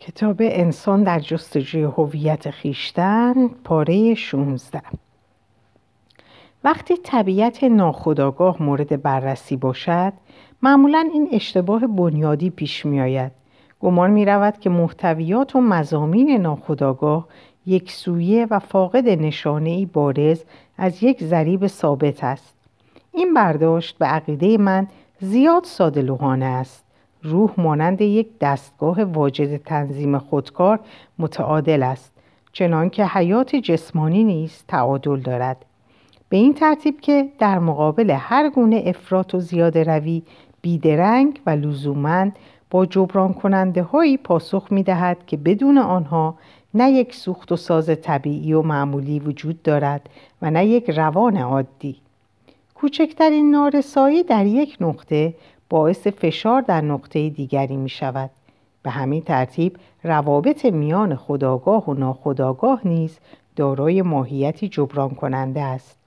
کتاب 0.00 0.36
انسان 0.40 1.02
در 1.02 1.20
جستجوی 1.20 1.82
هویت 1.82 2.50
خیشتن 2.50 3.48
پاره 3.48 4.14
16 4.14 4.82
وقتی 6.64 6.96
طبیعت 6.96 7.64
ناخودآگاه 7.64 8.62
مورد 8.62 9.02
بررسی 9.02 9.56
باشد 9.56 10.12
معمولا 10.62 11.08
این 11.12 11.28
اشتباه 11.32 11.86
بنیادی 11.86 12.50
پیش 12.50 12.86
می 12.86 13.00
آید 13.00 13.32
گمان 13.80 14.10
می 14.10 14.24
رود 14.24 14.58
که 14.58 14.70
محتویات 14.70 15.56
و 15.56 15.60
مزامین 15.60 16.30
ناخودآگاه 16.30 17.28
یک 17.66 17.92
سویه 17.92 18.46
و 18.50 18.58
فاقد 18.58 19.08
نشانه 19.08 19.70
ای 19.70 19.86
بارز 19.86 20.42
از 20.78 21.02
یک 21.02 21.24
ضریب 21.24 21.66
ثابت 21.66 22.24
است. 22.24 22.54
این 23.12 23.34
برداشت 23.34 23.98
به 23.98 24.06
عقیده 24.06 24.58
من 24.58 24.86
زیاد 25.20 25.64
ساده 25.64 26.44
است. 26.44 26.89
روح 27.22 27.50
مانند 27.56 28.00
یک 28.00 28.28
دستگاه 28.40 29.04
واجد 29.04 29.56
تنظیم 29.56 30.18
خودکار 30.18 30.80
متعادل 31.18 31.82
است 31.82 32.12
چنانکه 32.52 33.04
حیات 33.06 33.56
جسمانی 33.56 34.24
نیز 34.24 34.64
تعادل 34.68 35.20
دارد. 35.20 35.64
به 36.28 36.36
این 36.36 36.54
ترتیب 36.54 37.00
که 37.00 37.28
در 37.38 37.58
مقابل 37.58 38.10
هر 38.10 38.50
گونه 38.50 38.82
افراط 38.86 39.34
و 39.34 39.40
زیاده 39.40 39.82
روی 39.82 40.22
بیدرنگ 40.62 41.40
و 41.46 41.50
لزومند 41.50 42.36
با 42.70 42.86
جبران 42.86 43.32
کننده 43.32 43.82
هایی 43.82 44.16
پاسخ 44.16 44.66
می 44.70 44.82
دهد 44.82 45.26
که 45.26 45.36
بدون 45.36 45.78
آنها 45.78 46.34
نه 46.74 46.90
یک 46.90 47.14
سوخت 47.14 47.52
و 47.52 47.56
ساز 47.56 47.90
طبیعی 48.02 48.52
و 48.52 48.62
معمولی 48.62 49.20
وجود 49.20 49.62
دارد 49.62 50.08
و 50.42 50.50
نه 50.50 50.66
یک 50.66 50.90
روان 50.90 51.36
عادی. 51.36 51.96
کوچکترین 52.74 53.50
نارسایی 53.50 54.22
در 54.22 54.46
یک 54.46 54.76
نقطه 54.80 55.34
باعث 55.70 56.06
فشار 56.06 56.60
در 56.60 56.80
نقطه 56.80 57.28
دیگری 57.28 57.76
می 57.76 57.88
شود. 57.88 58.30
به 58.82 58.90
همین 58.90 59.22
ترتیب 59.22 59.76
روابط 60.04 60.64
میان 60.64 61.16
خداگاه 61.16 61.84
و 61.90 61.94
ناخداگاه 61.94 62.80
نیز 62.84 63.18
دارای 63.56 64.02
ماهیتی 64.02 64.68
جبران 64.68 65.10
کننده 65.10 65.60
است. 65.60 65.98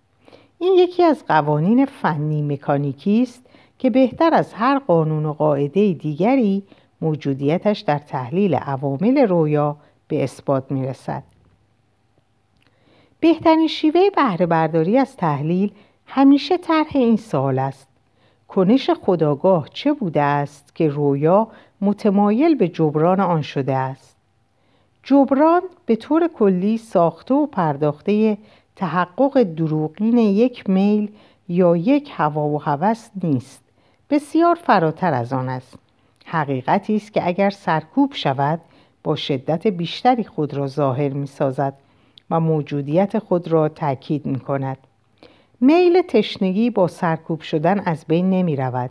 این 0.59 0.73
یکی 0.73 1.03
از 1.03 1.25
قوانین 1.28 1.86
فنی 1.86 2.42
مکانیکی 2.42 3.22
است 3.22 3.45
که 3.80 3.89
بهتر 3.89 4.33
از 4.33 4.53
هر 4.53 4.80
قانون 4.80 5.25
و 5.25 5.33
قاعده 5.33 5.94
دیگری 5.94 6.64
موجودیتش 7.02 7.80
در 7.80 7.98
تحلیل 7.98 8.55
عوامل 8.55 9.17
رویا 9.17 9.77
به 10.08 10.23
اثبات 10.23 10.72
می 10.72 10.86
رسد. 10.86 11.23
بهترین 13.20 13.67
شیوه 13.67 14.09
بهره 14.16 14.45
برداری 14.45 14.98
از 14.98 15.17
تحلیل 15.17 15.72
همیشه 16.05 16.58
طرح 16.58 16.88
این 16.94 17.17
سوال 17.17 17.59
است 17.59 17.92
کنش 18.55 18.89
خداگاه 18.89 19.69
چه 19.73 19.93
بوده 19.93 20.21
است 20.21 20.75
که 20.75 20.87
رویا 20.87 21.47
متمایل 21.81 22.55
به 22.55 22.67
جبران 22.67 23.19
آن 23.19 23.41
شده 23.41 23.75
است؟ 23.75 24.15
جبران 25.03 25.61
به 25.85 25.95
طور 25.95 26.27
کلی 26.27 26.77
ساخته 26.77 27.33
و 27.33 27.45
پرداخته 27.45 28.37
تحقق 28.75 29.43
دروغین 29.43 30.17
یک 30.17 30.69
میل 30.69 31.11
یا 31.49 31.75
یک 31.75 32.11
هوا 32.13 32.47
و 32.47 32.61
هوس 32.61 33.09
نیست. 33.23 33.63
بسیار 34.09 34.55
فراتر 34.55 35.13
از 35.13 35.33
آن 35.33 35.49
است. 35.49 35.79
حقیقتی 36.25 36.95
است 36.95 37.13
که 37.13 37.27
اگر 37.27 37.49
سرکوب 37.49 38.13
شود 38.13 38.61
با 39.03 39.15
شدت 39.15 39.67
بیشتری 39.67 40.23
خود 40.23 40.53
را 40.53 40.67
ظاهر 40.67 41.09
می 41.09 41.27
سازد 41.27 41.73
و 42.29 42.39
موجودیت 42.39 43.19
خود 43.19 43.47
را 43.47 43.69
تاکید 43.69 44.25
می 44.25 44.39
کند 44.39 44.77
میل 45.66 46.02
تشنگی 46.02 46.69
با 46.69 46.88
سرکوب 46.88 47.42
شدن 47.42 47.80
از 47.80 48.06
بین 48.08 48.30
نمی 48.30 48.56
رود. 48.56 48.89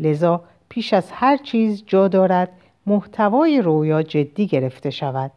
لذا 0.00 0.40
پیش 0.68 0.94
از 0.94 1.10
هر 1.12 1.36
چیز 1.36 1.84
جا 1.86 2.08
دارد 2.08 2.52
محتوای 2.86 3.62
رویا 3.62 4.02
جدی 4.02 4.46
گرفته 4.46 4.90
شود. 4.90 5.30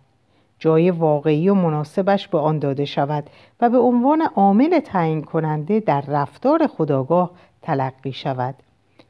جای 0.59 0.91
واقعی 0.91 1.49
و 1.49 1.53
مناسبش 1.53 2.27
به 2.27 2.37
آن 2.37 2.59
داده 2.59 2.85
شود 2.85 3.29
و 3.61 3.69
به 3.69 3.77
عنوان 3.77 4.21
عامل 4.21 4.79
تعیین 4.79 5.21
کننده 5.21 5.79
در 5.79 6.01
رفتار 6.01 6.67
خداگاه 6.67 7.31
تلقی 7.61 8.13
شود. 8.13 8.55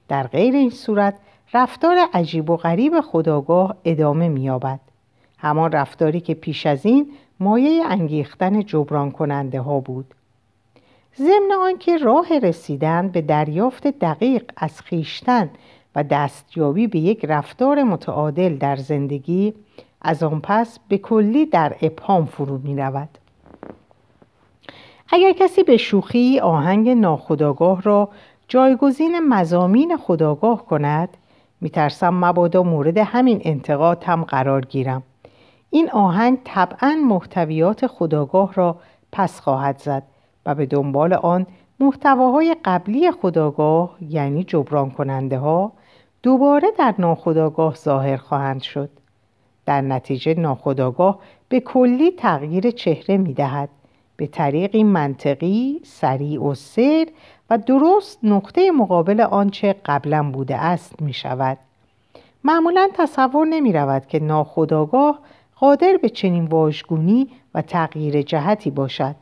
در 0.07 0.27
غیر 0.27 0.53
این 0.53 0.69
صورت 0.69 1.15
رفتار 1.53 1.97
عجیب 2.13 2.49
و 2.49 2.57
غریب 2.57 3.01
خداگاه 3.01 3.75
ادامه 3.85 4.29
می‌یابد. 4.29 4.79
همان 5.37 5.71
رفتاری 5.71 6.19
که 6.19 6.33
پیش 6.33 6.65
از 6.65 6.85
این 6.85 7.11
مایه 7.39 7.85
انگیختن 7.85 8.61
جبران 8.61 9.11
کننده 9.11 9.61
ها 9.61 9.79
بود. 9.79 10.05
ضمن 11.17 11.51
آنکه 11.61 11.97
راه 11.97 12.39
رسیدن 12.39 13.07
به 13.07 13.21
دریافت 13.21 13.87
دقیق 13.87 14.43
از 14.57 14.81
خیشتن 14.81 15.49
و 15.95 16.03
دستیابی 16.03 16.87
به 16.87 16.99
یک 16.99 17.25
رفتار 17.25 17.83
متعادل 17.83 18.57
در 18.57 18.75
زندگی 18.75 19.53
از 20.01 20.23
آن 20.23 20.39
پس 20.39 20.79
به 20.87 20.97
کلی 20.97 21.45
در 21.45 21.75
ابهام 21.81 22.25
فرو 22.25 22.57
می 22.57 22.75
رود. 22.75 23.09
اگر 25.11 25.31
کسی 25.31 25.63
به 25.63 25.77
شوخی 25.77 26.39
آهنگ 26.39 26.89
ناخداگاه 26.89 27.81
را 27.81 28.09
جایگزین 28.47 29.19
مزامین 29.19 29.97
خداگاه 29.97 30.65
کند 30.65 31.09
میترسم 31.61 32.25
مبادا 32.25 32.63
مورد 32.63 32.97
همین 32.97 33.41
انتقاد 33.43 34.03
هم 34.03 34.23
قرار 34.23 34.65
گیرم 34.65 35.03
این 35.69 35.91
آهنگ 35.91 36.37
طبعا 36.43 36.95
محتویات 37.09 37.87
خداگاه 37.87 38.53
را 38.53 38.77
پس 39.11 39.39
خواهد 39.39 39.77
زد 39.77 40.03
و 40.45 40.55
به 40.55 40.65
دنبال 40.65 41.13
آن 41.13 41.45
محتواهای 41.79 42.55
قبلی 42.65 43.11
خداگاه 43.11 43.97
یعنی 44.09 44.43
جبران 44.43 44.91
کننده 44.91 45.37
ها 45.37 45.71
دوباره 46.23 46.67
در 46.77 46.95
ناخداگاه 46.99 47.75
ظاهر 47.75 48.17
خواهند 48.17 48.61
شد. 48.61 48.89
در 49.65 49.81
نتیجه 49.81 50.33
ناخداگاه 50.33 51.19
به 51.49 51.59
کلی 51.59 52.11
تغییر 52.11 52.71
چهره 52.71 53.17
می 53.17 53.33
دهد 53.33 53.69
به 54.17 54.27
طریقی 54.27 54.83
منطقی، 54.83 55.81
سریع 55.83 56.43
و 56.43 56.53
سیر 56.53 57.07
و 57.49 57.57
درست 57.57 58.19
نقطه 58.23 58.71
مقابل 58.71 59.21
آنچه 59.21 59.75
قبلا 59.85 60.31
بوده 60.31 60.55
است 60.57 61.01
می 61.01 61.13
شود. 61.13 61.57
معمولا 62.43 62.89
تصور 62.93 63.47
نمی 63.47 63.73
رود 63.73 64.05
که 64.05 64.19
ناخداگاه 64.19 65.19
قادر 65.55 65.99
به 66.01 66.09
چنین 66.09 66.45
واژگونی 66.45 67.27
و 67.55 67.61
تغییر 67.61 68.21
جهتی 68.21 68.71
باشد. 68.71 69.15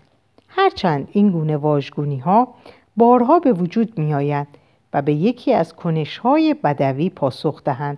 هرچند 0.56 1.08
این 1.12 1.32
گونه 1.32 1.58
واژگونی 1.58 2.18
ها 2.18 2.48
بارها 2.98 3.40
به 3.40 3.54
وجود 3.54 3.98
می 3.98 4.14
آید 4.14 4.48
و 4.94 5.02
به 5.02 5.14
یکی 5.14 5.54
از 5.54 5.76
کنش 5.76 6.18
های 6.18 6.54
بدوی 6.54 7.10
پاسخ 7.10 7.64
دهند. 7.64 7.98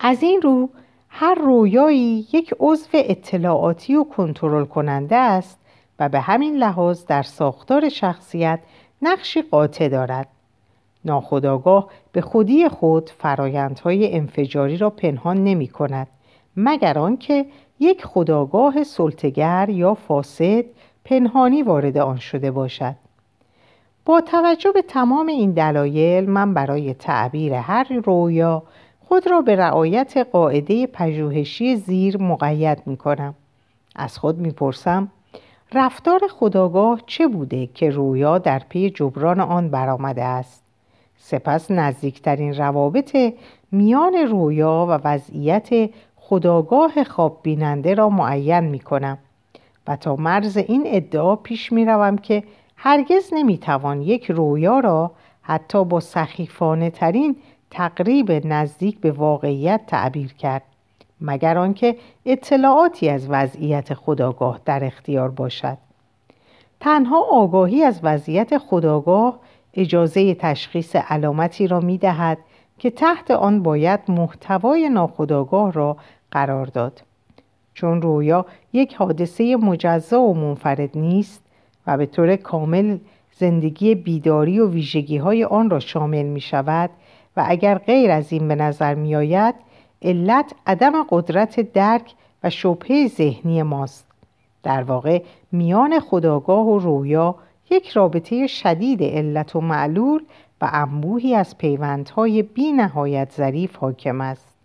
از 0.00 0.22
این 0.22 0.42
رو 0.42 0.68
هر 1.08 1.34
رویایی 1.34 2.26
یک 2.32 2.54
عضو 2.60 2.88
اطلاعاتی 2.94 3.94
و 3.94 4.04
کنترل 4.04 4.64
کننده 4.64 5.16
است 5.16 5.58
و 5.98 6.08
به 6.08 6.20
همین 6.20 6.56
لحاظ 6.56 7.04
در 7.06 7.22
ساختار 7.22 7.88
شخصیت 7.88 8.60
نقشی 9.02 9.42
قاطع 9.42 9.88
دارد. 9.88 10.28
ناخداگاه 11.04 11.88
به 12.12 12.20
خودی 12.20 12.68
خود 12.68 13.10
فرایندهای 13.10 14.14
انفجاری 14.14 14.76
را 14.76 14.90
پنهان 14.90 15.44
نمی 15.44 15.68
کند 15.68 16.06
مگر 16.56 16.98
آنکه 16.98 17.46
یک 17.82 18.04
خداگاه 18.04 18.84
سلطگر 18.84 19.68
یا 19.68 19.94
فاسد 19.94 20.64
پنهانی 21.04 21.62
وارد 21.62 21.98
آن 21.98 22.16
شده 22.16 22.50
باشد 22.50 22.94
با 24.04 24.20
توجه 24.20 24.72
به 24.72 24.82
تمام 24.82 25.26
این 25.26 25.50
دلایل 25.50 26.30
من 26.30 26.54
برای 26.54 26.94
تعبیر 26.94 27.52
هر 27.52 28.00
رویا 28.04 28.62
خود 29.00 29.30
را 29.30 29.40
به 29.40 29.56
رعایت 29.56 30.16
قاعده 30.32 30.86
پژوهشی 30.86 31.76
زیر 31.76 32.22
مقید 32.22 32.82
می 32.86 32.96
کنم. 32.96 33.34
از 33.96 34.18
خود 34.18 34.38
می 34.38 34.50
پرسم 34.50 35.08
رفتار 35.72 36.20
خداگاه 36.30 37.00
چه 37.06 37.26
بوده 37.26 37.66
که 37.66 37.90
رویا 37.90 38.38
در 38.38 38.62
پی 38.68 38.90
جبران 38.90 39.40
آن 39.40 39.68
برآمده 39.68 40.24
است 40.24 40.62
سپس 41.16 41.70
نزدیکترین 41.70 42.54
روابط 42.54 43.16
میان 43.72 44.14
رویا 44.14 44.86
و 44.88 44.92
وضعیت 45.08 45.90
خداگاه 46.24 47.04
خواب 47.04 47.38
بیننده 47.42 47.94
را 47.94 48.08
معین 48.08 48.60
می 48.60 48.78
کنم 48.78 49.18
و 49.86 49.96
تا 49.96 50.16
مرز 50.16 50.56
این 50.56 50.82
ادعا 50.86 51.36
پیش 51.36 51.72
می 51.72 51.84
روم 51.84 52.18
که 52.18 52.42
هرگز 52.76 53.30
نمی 53.32 53.58
توان 53.58 54.02
یک 54.02 54.30
رویا 54.30 54.80
را 54.80 55.10
حتی 55.42 55.84
با 55.84 56.00
سخیفانه 56.00 56.90
ترین 56.90 57.36
تقریب 57.70 58.46
نزدیک 58.46 58.98
به 59.00 59.12
واقعیت 59.12 59.80
تعبیر 59.86 60.32
کرد 60.32 60.62
مگر 61.20 61.58
آنکه 61.58 61.96
اطلاعاتی 62.26 63.08
از 63.08 63.26
وضعیت 63.30 63.94
خداگاه 63.94 64.60
در 64.64 64.84
اختیار 64.84 65.28
باشد. 65.28 65.78
تنها 66.80 67.26
آگاهی 67.30 67.82
از 67.82 68.00
وضعیت 68.02 68.58
خداگاه 68.58 69.38
اجازه 69.74 70.34
تشخیص 70.34 70.96
علامتی 70.96 71.66
را 71.66 71.80
می 71.80 71.98
دهد 71.98 72.38
که 72.82 72.90
تحت 72.90 73.30
آن 73.30 73.62
باید 73.62 74.00
محتوای 74.08 74.88
ناخداگاه 74.88 75.72
را 75.72 75.96
قرار 76.30 76.66
داد. 76.66 77.02
چون 77.74 78.02
رویا 78.02 78.46
یک 78.72 78.94
حادثه 78.94 79.56
مجزا 79.56 80.20
و 80.20 80.34
منفرد 80.34 80.98
نیست 80.98 81.42
و 81.86 81.96
به 81.96 82.06
طور 82.06 82.36
کامل 82.36 82.98
زندگی 83.32 83.94
بیداری 83.94 84.58
و 84.58 84.68
ویژگی 84.68 85.16
های 85.16 85.44
آن 85.44 85.70
را 85.70 85.78
شامل 85.78 86.22
می 86.22 86.40
شود 86.40 86.90
و 87.36 87.44
اگر 87.46 87.78
غیر 87.78 88.10
از 88.10 88.32
این 88.32 88.48
به 88.48 88.54
نظر 88.54 88.94
می 88.94 89.16
آید 89.16 89.54
علت 90.02 90.52
عدم 90.66 90.92
قدرت 91.10 91.72
درک 91.72 92.14
و 92.44 92.50
شبهه 92.50 93.08
ذهنی 93.08 93.62
ماست. 93.62 94.06
در 94.62 94.82
واقع 94.82 95.22
میان 95.52 96.00
خداگاه 96.00 96.66
و 96.66 96.78
رویا 96.78 97.34
یک 97.70 97.88
رابطه 97.88 98.46
شدید 98.46 99.02
علت 99.02 99.56
و 99.56 99.60
معلول 99.60 100.22
و 100.62 100.68
انبوهی 100.72 101.34
از 101.34 101.58
پیوندهای 101.58 102.42
بی 102.42 102.72
نهایت 102.72 103.32
ظریف 103.32 103.76
حاکم 103.76 104.20
است. 104.20 104.56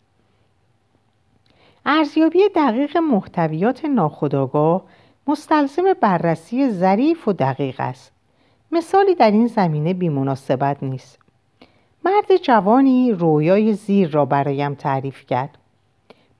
ارزیابی 1.86 2.40
دقیق 2.56 2.98
محتویات 2.98 3.86
ناخداگاه 3.86 4.84
مستلزم 5.28 5.84
بررسی 6.02 6.70
ظریف 6.70 7.28
و 7.28 7.34
دقیق 7.34 7.76
است. 7.80 8.12
مثالی 8.72 9.16
در 9.16 9.32
این 9.32 9.48
زمینه 9.48 9.94
بیمناسبت 9.94 10.84
نیست. 10.84 11.20
مرد 12.06 12.38
جوانی 12.42 13.12
رویای 13.12 13.74
زیر 13.74 14.10
را 14.10 14.26
برایم 14.26 14.74
تعریف 14.74 15.26
کرد. 15.26 15.58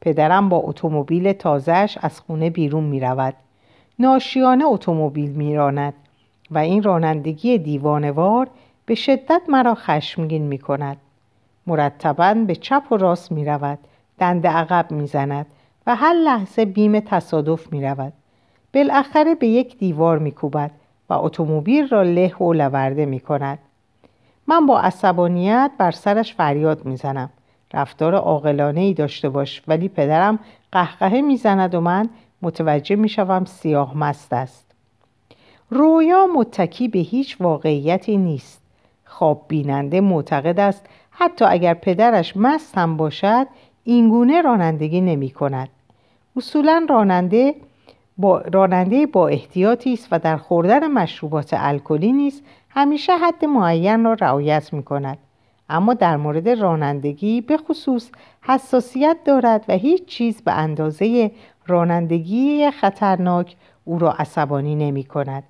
پدرم 0.02 0.50
با 0.50 0.58
اتومبیل 0.58 1.34
تازهش 1.34 1.98
از 2.02 2.20
خونه 2.20 2.50
بیرون 2.50 2.84
می 2.84 3.00
رود 3.00 3.34
ناشیانه 4.00 4.66
اتومبیل 4.66 5.32
می 5.32 5.56
راند 5.56 5.94
و 6.52 6.58
این 6.58 6.84
رانندگی 6.84 7.58
دیوانوار 7.58 8.50
به 8.88 8.96
شدت 8.96 9.42
مرا 9.48 9.76
خشمگین 9.76 10.42
می 10.42 10.58
کند 10.58 10.98
مرتبا 11.68 12.34
به 12.34 12.56
چپ 12.56 12.84
و 12.92 12.98
راست 12.98 13.32
می 13.32 13.46
رود 13.46 13.80
دند 14.20 14.48
عقب 14.48 14.92
می 14.92 15.08
زند 15.08 15.46
و 15.88 15.96
هر 15.96 16.14
لحظه 16.14 16.66
بیم 16.66 17.00
تصادف 17.00 17.74
می 17.74 17.86
رود 17.86 18.14
بالاخره 18.74 19.36
به 19.36 19.48
یک 19.48 19.78
دیوار 19.78 20.20
می 20.20 20.32
کوبد 20.32 20.72
و 21.10 21.14
اتومبیل 21.14 21.88
را 21.88 22.02
له 22.02 22.36
و 22.36 22.54
لورده 22.54 23.06
می 23.06 23.20
کند 23.20 23.60
من 24.48 24.66
با 24.66 24.80
عصبانیت 24.80 25.72
بر 25.78 25.92
سرش 25.92 26.36
فریاد 26.36 26.86
می 26.86 26.98
زنم 26.98 27.30
رفتار 27.74 28.16
عاقلانه 28.16 28.82
ای 28.82 28.94
داشته 28.94 29.30
باش 29.30 29.62
ولی 29.68 29.90
پدرم 29.90 30.40
قهقهه 30.72 31.22
می‌زند 31.22 31.76
و 31.76 31.82
من 31.82 32.10
متوجه 32.42 32.96
می‌شوم 32.96 33.46
سیاه 33.46 33.98
مست 33.98 34.34
است. 34.34 34.72
رویا 35.70 36.28
متکی 36.36 36.88
به 36.88 37.00
هیچ 37.00 37.42
واقعیتی 37.42 38.18
نیست. 38.18 38.67
خواب 39.08 39.46
بیننده 39.48 40.02
معتقد 40.02 40.60
است 40.60 40.86
حتی 41.12 41.46
اگر 41.46 41.74
پدرش 41.74 42.38
مست 42.38 42.78
هم 42.78 42.98
باشد 42.98 43.48
اینگونه 43.84 44.42
رانندگی 44.42 45.02
نمی 45.02 45.30
کند 45.30 45.70
اصولا 46.36 46.86
راننده 46.90 47.56
با 48.18 48.42
راننده 48.42 49.06
با 49.06 49.28
احتیاطی 49.28 49.94
است 49.94 50.08
و 50.12 50.20
در 50.20 50.38
خوردن 50.38 50.88
مشروبات 50.88 51.50
الکلی 51.54 52.12
نیز 52.12 52.42
همیشه 52.70 53.18
حد 53.18 53.46
معین 53.46 54.04
را 54.04 54.14
رعایت 54.14 54.74
می 54.74 54.84
کند 54.84 55.18
اما 55.70 55.94
در 55.94 56.18
مورد 56.18 56.50
رانندگی 56.50 57.42
به 57.42 57.58
خصوص 57.58 58.12
حساسیت 58.42 59.18
دارد 59.26 59.66
و 59.68 59.74
هیچ 59.74 60.06
چیز 60.06 60.42
به 60.42 60.52
اندازه 60.52 61.32
رانندگی 61.68 62.72
خطرناک 62.72 63.56
او 63.86 64.00
را 64.00 64.12
عصبانی 64.14 64.76
نمی 64.76 65.04
کند. 65.04 65.44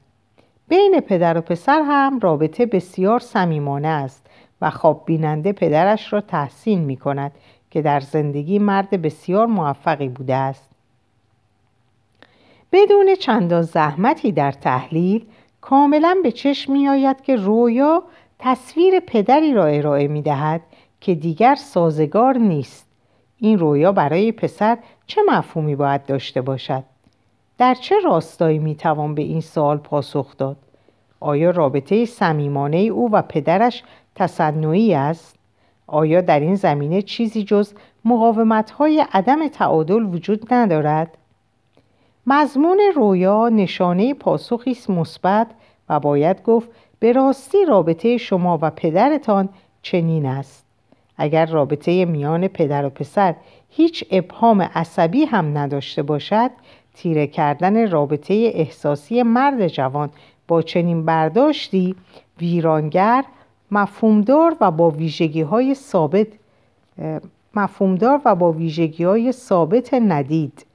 بین 0.67 0.99
پدر 0.99 1.37
و 1.37 1.41
پسر 1.41 1.81
هم 1.81 2.19
رابطه 2.19 2.65
بسیار 2.65 3.19
صمیمانه 3.19 3.87
است 3.87 4.25
و 4.61 4.69
خواب 4.69 5.03
بیننده 5.05 5.53
پدرش 5.53 6.13
را 6.13 6.21
تحسین 6.21 6.79
می 6.79 6.97
کند 6.97 7.31
که 7.71 7.81
در 7.81 7.99
زندگی 7.99 8.59
مرد 8.59 9.01
بسیار 9.01 9.45
موفقی 9.45 10.09
بوده 10.09 10.35
است. 10.35 10.69
بدون 12.71 13.15
چندان 13.15 13.61
زحمتی 13.61 14.31
در 14.31 14.51
تحلیل 14.51 15.25
کاملا 15.61 16.17
به 16.23 16.31
چشم 16.31 16.73
می 16.73 16.87
آید 16.87 17.21
که 17.21 17.35
رویا 17.35 18.03
تصویر 18.39 18.99
پدری 18.99 19.53
را 19.53 19.65
ارائه 19.65 20.07
می 20.07 20.21
دهد 20.21 20.61
که 21.01 21.15
دیگر 21.15 21.55
سازگار 21.55 22.37
نیست 22.37 22.87
این 23.37 23.59
رویا 23.59 23.91
برای 23.91 24.31
پسر 24.31 24.77
چه 25.07 25.21
مفهومی 25.27 25.75
باید 25.75 26.05
داشته 26.05 26.41
باشد؟ 26.41 26.83
در 27.57 27.73
چه 27.73 27.99
راستایی 27.99 28.59
می 28.59 28.75
توان 28.75 29.15
به 29.15 29.21
این 29.21 29.41
سوال 29.41 29.77
پاسخ 29.77 30.37
داد؟ 30.37 30.57
آیا 31.19 31.49
رابطه 31.49 32.05
صمیمانه 32.05 32.77
او 32.77 33.11
و 33.11 33.21
پدرش 33.21 33.83
تصنعی 34.15 34.93
است؟ 34.93 35.35
آیا 35.87 36.21
در 36.21 36.39
این 36.39 36.55
زمینه 36.55 37.01
چیزی 37.01 37.43
جز 37.43 37.73
مقاومت 38.05 38.71
های 38.71 39.05
عدم 39.13 39.47
تعادل 39.47 40.03
وجود 40.03 40.53
ندارد؟ 40.53 41.17
مضمون 42.27 42.81
رویا 42.95 43.49
نشانه 43.49 44.13
پاسخی 44.13 44.71
است 44.71 44.89
مثبت 44.89 45.47
و 45.89 45.99
باید 45.99 46.43
گفت 46.43 46.69
به 46.99 47.11
راستی 47.11 47.65
رابطه 47.65 48.17
شما 48.17 48.59
و 48.61 48.69
پدرتان 48.69 49.49
چنین 49.81 50.25
است 50.25 50.65
اگر 51.17 51.45
رابطه 51.45 52.05
میان 52.05 52.47
پدر 52.47 52.85
و 52.85 52.89
پسر 52.89 53.35
هیچ 53.69 54.05
ابهام 54.11 54.61
عصبی 54.61 55.25
هم 55.25 55.57
نداشته 55.57 56.03
باشد 56.03 56.51
تیره 56.97 57.27
کردن 57.27 57.91
رابطه 57.91 58.33
احساسی 58.53 59.23
مرد 59.23 59.67
جوان 59.67 60.09
با 60.47 60.61
چنین 60.61 61.05
برداشتی 61.05 61.95
ویرانگر 62.39 63.23
مفهومدار 63.71 64.57
و 64.61 64.71
با 64.71 64.89
ویژگی 64.89 65.41
های 65.41 65.75
ثابت 65.75 66.27
مفهومدار 67.55 68.21
و 68.25 68.35
با 68.35 68.51
ویژگی 68.51 69.03
های 69.03 69.31
ثابت 69.31 69.93
ندید. 69.93 70.65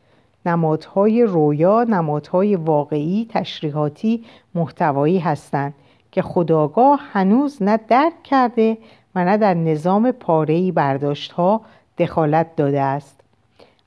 نمادهای 0.46 1.22
رویا 1.22 1.84
نمادهای 1.84 2.56
واقعی 2.56 3.26
تشریحاتی 3.30 4.24
محتوایی 4.54 5.18
هستند 5.18 5.74
که 6.12 6.22
خداگاه 6.22 7.00
هنوز 7.12 7.62
نه 7.62 7.76
درک 7.88 8.22
کرده 8.22 8.78
و 9.14 9.24
نه 9.24 9.36
در 9.36 9.54
نظام 9.54 10.12
پارهی 10.12 10.72
برداشت 10.72 11.32
ها 11.32 11.60
دخالت 11.98 12.56
داده 12.56 12.80
است. 12.80 13.21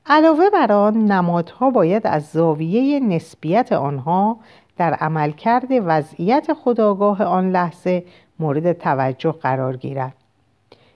علاوه 0.07 0.50
بر 0.50 0.72
آن 0.72 1.06
نمادها 1.06 1.69
باید 1.69 2.07
از 2.07 2.25
زاویه 2.25 3.00
نسبیت 3.00 3.74
آنها 3.74 4.38
در 4.78 4.94
عملکرد 4.94 5.68
وضعیت 5.72 6.54
خداگاه 6.54 7.24
آن 7.24 7.52
لحظه 7.52 8.04
مورد 8.40 8.74
توجه 8.74 9.31
قرار 9.31 9.78
گیرد. 9.78 10.13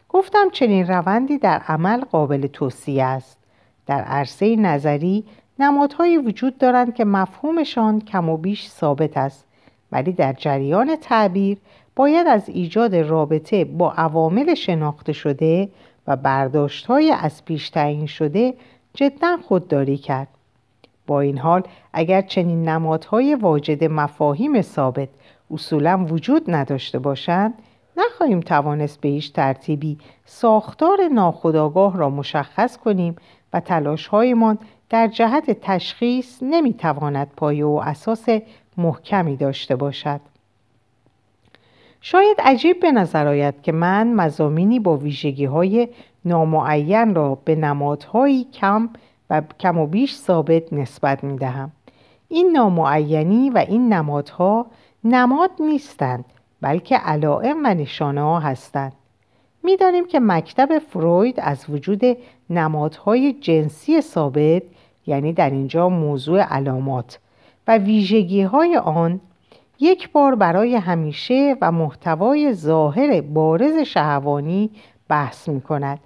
گفتم 0.10 0.50
چنین 0.52 0.88
روندی 0.88 1.38
در 1.38 1.62
عمل 1.68 2.02
قابل 2.02 2.48
توصیه 2.48 3.04
است. 3.04 3.38
در 3.88 4.02
عرصه 4.02 4.56
نظری 4.56 5.24
نمادهایی 5.60 6.18
وجود 6.18 6.58
دارند 6.58 6.96
که 6.96 7.06
مفهومشان 7.06 8.02
کم 8.02 8.30
و 8.30 8.38
بیش 8.38 8.70
ثابت 8.70 9.18
است 9.18 9.46
ولی 9.92 10.12
در 10.12 10.34
جریان 10.34 10.96
تعبیر 10.96 11.58
باید 11.96 12.28
از 12.28 12.50
ایجاد 12.50 12.96
رابطه 12.96 13.66
با 13.66 13.92
عوامل 13.92 14.54
شناخته 14.54 15.14
شده 15.14 15.70
و 16.08 16.16
برداشت 16.16 16.86
های 16.86 17.12
از 17.12 17.46
پیش 17.46 17.70
تعیین 17.70 18.06
شده 18.06 18.54
جدا 19.00 19.38
خودداری 19.48 19.98
کرد. 19.98 20.28
با 21.08 21.22
این 21.22 21.38
حال 21.38 21.64
اگر 21.94 22.22
چنین 22.22 22.70
نمادهای 22.70 23.36
واجد 23.36 23.84
مفاهیم 23.84 24.62
ثابت 24.62 25.10
اصولا 25.52 26.06
وجود 26.10 26.44
نداشته 26.48 27.00
باشند 27.00 27.54
نخواهیم 27.98 28.40
توانست 28.40 29.02
به 29.02 29.10
هیچ 29.10 29.34
ترتیبی 29.34 29.98
ساختار 30.26 30.98
ناخودآگاه 31.14 31.98
را 31.98 32.10
مشخص 32.10 32.78
کنیم 32.78 33.16
و 33.54 33.60
تلاشهایمان 33.60 34.58
در 34.90 35.08
جهت 35.08 35.60
تشخیص 35.62 36.38
نمی‌تواند 36.42 37.32
پایه 37.36 37.66
و 37.66 37.82
اساس 37.86 38.26
محکمی 38.78 39.36
داشته 39.36 39.76
باشد. 39.76 40.22
شاید 42.02 42.38
عجیب 42.44 42.80
به 42.80 42.92
نظر 42.92 43.28
آید 43.28 43.62
که 43.62 43.72
من 43.72 44.14
مزامینی 44.14 44.80
با 44.80 44.98
ویژگی 44.98 45.46
های 45.46 45.88
نامعین 46.26 47.16
را 47.16 47.36
به 47.36 47.56
نمادهایی 47.56 48.44
کم 48.44 48.90
و 49.30 49.42
کم 49.60 49.78
و 49.78 49.88
بیش 49.88 50.16
ثابت 50.16 50.74
نسبت 50.74 51.24
می 51.24 51.38
دهم. 51.38 51.72
این 52.28 52.52
نامعینی 52.52 53.50
و 53.50 53.66
این 53.70 53.94
نمادها 53.94 54.66
نماد 55.04 55.52
نیستند 55.60 56.26
بلکه 56.62 56.98
علائم 56.98 57.58
و 57.64 57.74
نشانه 57.74 58.22
ها 58.22 58.40
هستند. 58.40 58.94
می‌دانیم 59.64 60.08
که 60.08 60.20
مکتب 60.20 60.80
فروید 60.80 61.40
از 61.40 61.66
وجود 61.70 62.02
نمادهای 62.50 63.34
جنسی 63.34 64.02
ثابت 64.02 64.64
یعنی 65.08 65.34
در 65.34 65.50
اینجا 65.50 65.90
موضوع 65.90 66.42
علامات 66.42 67.20
و 67.68 67.78
ویژگی 67.78 68.42
های 68.42 68.78
آن 68.78 69.22
یک 69.80 70.12
بار 70.12 70.36
برای 70.36 70.76
همیشه 70.76 71.56
و 71.62 71.72
محتوای 71.72 72.54
ظاهر 72.54 73.22
بارز 73.22 73.78
شهوانی 73.78 74.70
بحث 75.08 75.50
می 75.50 75.62
کند 75.62 76.00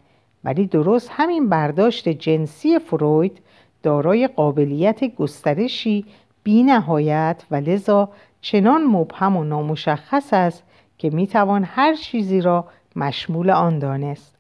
ولی 0.44 0.68
درست 0.68 1.10
همین 1.14 1.50
برداشت 1.50 2.10
جنسی 2.10 2.80
فروید 2.80 3.42
دارای 3.84 4.28
قابلیت 4.28 5.16
گسترشی 5.16 6.06
بی 6.44 6.64
نهایت 6.64 7.44
و 7.52 7.56
لذا 7.56 8.10
چنان 8.42 8.84
مبهم 8.84 9.38
و 9.38 9.44
نامشخص 9.44 10.34
است 10.34 10.64
که 10.98 11.10
می 11.10 11.28
توان 11.28 11.64
هر 11.64 11.94
چیزی 11.94 12.42
را 12.42 12.66
مشمول 12.96 13.50
آن 13.50 13.80
دانست. 13.80 14.36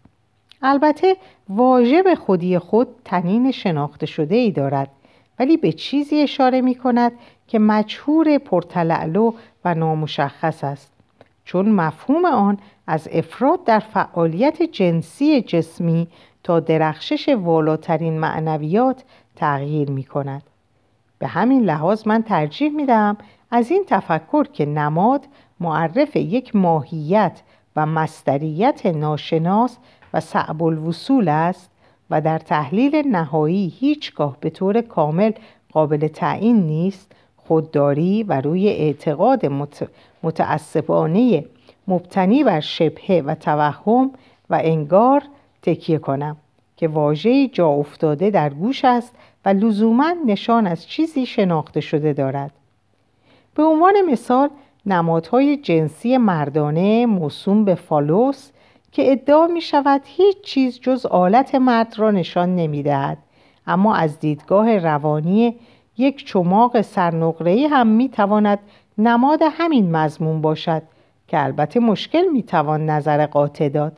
البته 0.62 1.18
واژه 1.50 2.04
به 2.04 2.16
خودی 2.16 2.60
خود 2.60 2.88
تنین 3.06 3.52
شناخته 3.52 4.06
شده 4.06 4.36
ای 4.36 4.52
دارد 4.52 4.90
ولی 5.40 5.58
به 5.58 5.72
چیزی 5.72 6.22
اشاره 6.22 6.62
می 6.62 6.76
کند 6.76 7.12
که 7.54 7.60
مجهور 7.60 8.38
پرتلعلو 8.38 9.32
و 9.66 9.76
نامشخص 9.76 10.64
است 10.64 10.94
چون 11.46 11.70
مفهوم 11.70 12.26
آن 12.26 12.58
از 12.88 13.10
افراد 13.12 13.64
در 13.64 13.80
فعالیت 13.80 14.62
جنسی 14.62 15.42
جسمی 15.42 16.08
تا 16.44 16.60
درخشش 16.60 17.30
والاترین 17.30 18.20
معنویات 18.20 19.04
تغییر 19.36 19.92
می 19.92 20.04
کند. 20.04 20.44
به 21.20 21.28
همین 21.28 21.64
لحاظ 21.64 22.08
من 22.08 22.24
ترجیح 22.24 22.72
می 22.72 22.86
دهم 22.86 23.18
از 23.52 23.72
این 23.72 23.84
تفکر 23.88 24.44
که 24.44 24.66
نماد 24.66 25.26
معرف 25.60 26.16
یک 26.16 26.56
ماهیت 26.56 27.42
و 27.76 27.86
مستریت 27.86 28.86
ناشناس 28.86 29.78
و 30.14 30.20
صعب 30.20 30.64
الوصول 30.64 31.30
است 31.30 31.72
و 32.10 32.22
در 32.22 32.40
تحلیل 32.40 33.08
نهایی 33.08 33.74
هیچگاه 33.80 34.38
به 34.40 34.50
طور 34.50 34.82
کامل 34.82 35.32
قابل 35.72 36.08
تعیین 36.08 36.68
نیست 36.68 37.16
خودداری 37.54 38.24
و 38.24 38.42
روی 38.42 38.68
اعتقاد 38.68 39.46
متعصبانه 40.24 41.46
مبتنی 41.88 42.44
بر 42.44 42.60
شبهه 42.60 43.24
و 43.26 43.36
توهم 43.36 44.12
و 44.50 44.60
انگار 44.64 45.24
تکیه 45.62 45.98
کنم 45.98 46.38
که 46.78 46.88
واژه 46.88 47.48
جا 47.48 47.68
افتاده 47.68 48.30
در 48.30 48.50
گوش 48.50 48.86
است 48.86 49.16
و 49.46 49.50
لزوما 49.50 50.14
نشان 50.26 50.68
از 50.68 50.88
چیزی 50.88 51.26
شناخته 51.26 51.82
شده 51.82 52.14
دارد 52.14 52.52
به 53.56 53.64
عنوان 53.64 53.94
مثال 54.12 54.50
نمادهای 54.86 55.58
جنسی 55.58 56.18
مردانه 56.18 57.06
موسوم 57.06 57.66
به 57.66 57.76
فالوس 57.76 58.50
که 58.92 59.12
ادعا 59.12 59.48
می 59.48 59.62
شود 59.62 60.02
هیچ 60.06 60.42
چیز 60.42 60.80
جز 60.80 61.06
آلت 61.06 61.56
مرد 61.56 61.94
را 61.98 62.12
نشان 62.12 62.56
نمی 62.56 62.84
دهد. 62.84 63.18
اما 63.68 63.96
از 63.96 64.20
دیدگاه 64.20 64.78
روانی 64.78 65.56
یک 65.98 66.26
چماق 66.26 66.82
سرنقره‌ای 66.82 67.66
هم 67.66 67.88
می 67.88 68.10
تواند 68.10 68.60
نماد 68.98 69.40
همین 69.52 69.92
مضمون 69.92 70.42
باشد 70.42 70.82
که 71.28 71.44
البته 71.44 71.80
مشکل 71.80 72.28
می 72.34 72.44
توان 72.44 72.86
نظر 72.86 73.26
قاطع 73.26 73.70
داد. 73.70 73.98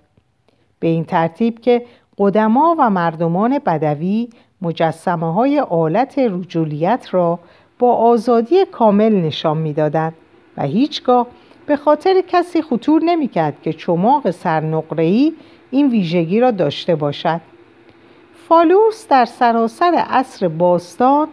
به 0.80 0.88
این 0.88 1.06
ترتیب 1.06 1.60
که 1.60 1.86
قدما 2.18 2.76
و 2.80 2.90
مردمان 2.90 3.60
بدوی 3.60 4.30
مجسمه 4.62 5.34
های 5.34 5.60
آلت 5.60 6.20
رجولیت 6.20 7.08
را 7.12 7.40
با 7.80 7.94
آزادی 7.94 8.66
کامل 8.66 9.16
نشان 9.16 9.58
می‌دادند 9.58 10.14
و 10.58 10.64
هیچگاه 10.64 11.28
به 11.66 11.76
خاطر 11.76 12.22
کسی 12.28 12.62
خطور 12.62 13.04
نمی‌کرد 13.04 13.62
که 13.62 13.74
چماق 13.74 14.32
سرنقره‌ای 14.32 15.34
این 15.72 15.90
ویژگی 15.90 16.40
را 16.40 16.52
داشته 16.52 16.96
باشد. 16.96 17.42
فالوس 18.48 19.08
در 19.08 19.26
سراسر 19.26 20.04
عصر 20.10 20.48
باستان 20.48 21.28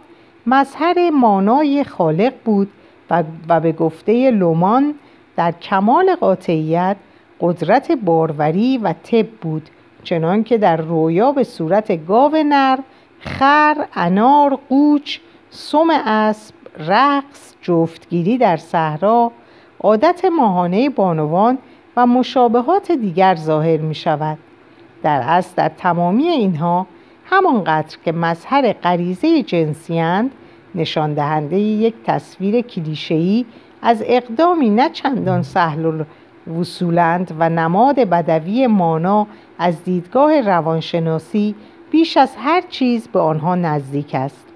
مظهر 0.47 1.09
مانای 1.09 1.83
خالق 1.83 2.33
بود 2.45 2.71
و, 3.09 3.23
و 3.49 3.59
به 3.59 3.71
گفته 3.71 4.31
لومان 4.31 4.95
در 5.35 5.51
کمال 5.51 6.15
قاطعیت 6.15 6.97
قدرت 7.41 7.91
باروری 7.91 8.77
و 8.77 8.93
طب 8.93 9.27
بود 9.27 9.69
چنان 10.03 10.43
که 10.43 10.57
در 10.57 10.77
رویا 10.77 11.31
به 11.31 11.43
صورت 11.43 12.05
گاو 12.07 12.35
نر 12.45 12.77
خر 13.19 13.85
انار 13.93 14.59
قوچ 14.69 15.19
سم 15.49 15.87
اسب 16.05 16.55
رقص 16.77 17.55
جفتگیری 17.61 18.37
در 18.37 18.57
صحرا 18.57 19.31
عادت 19.79 20.25
ماهانه 20.25 20.89
بانوان 20.89 21.57
و 21.97 22.05
مشابهات 22.05 22.91
دیگر 22.91 23.35
ظاهر 23.35 23.77
می 23.77 23.95
شود 23.95 24.37
در 25.03 25.21
اصل 25.25 25.53
در 25.55 25.69
تمامی 25.69 26.27
اینها 26.27 26.87
همانقدر 27.25 27.97
که 28.05 28.11
مظهر 28.11 28.73
غریزه 28.73 29.43
جنسیند 29.43 30.31
نشان 30.75 31.13
دهنده 31.13 31.59
یک 31.59 31.93
تصویر 32.05 32.61
کلیشه‌ای 32.61 33.45
از 33.81 34.03
اقدامی 34.05 34.69
نه 34.69 34.89
چندان 34.89 35.41
سهل 35.41 36.03
وصولند 36.59 37.35
و 37.39 37.49
نماد 37.49 37.95
بدوی 37.95 38.67
مانا 38.67 39.27
از 39.59 39.83
دیدگاه 39.83 40.41
روانشناسی 40.41 41.55
بیش 41.91 42.17
از 42.17 42.35
هر 42.37 42.61
چیز 42.69 43.07
به 43.07 43.19
آنها 43.19 43.55
نزدیک 43.55 44.15
است. 44.15 44.47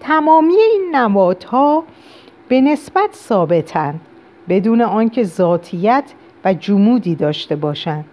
تمامی 0.00 0.54
این 0.54 0.96
نمادها 0.96 1.84
به 2.48 2.60
نسبت 2.60 3.14
ثابتند 3.14 4.00
بدون 4.48 4.82
آنکه 4.82 5.24
ذاتیت 5.24 6.04
و 6.44 6.54
جمودی 6.54 7.14
داشته 7.14 7.56
باشند. 7.56 8.04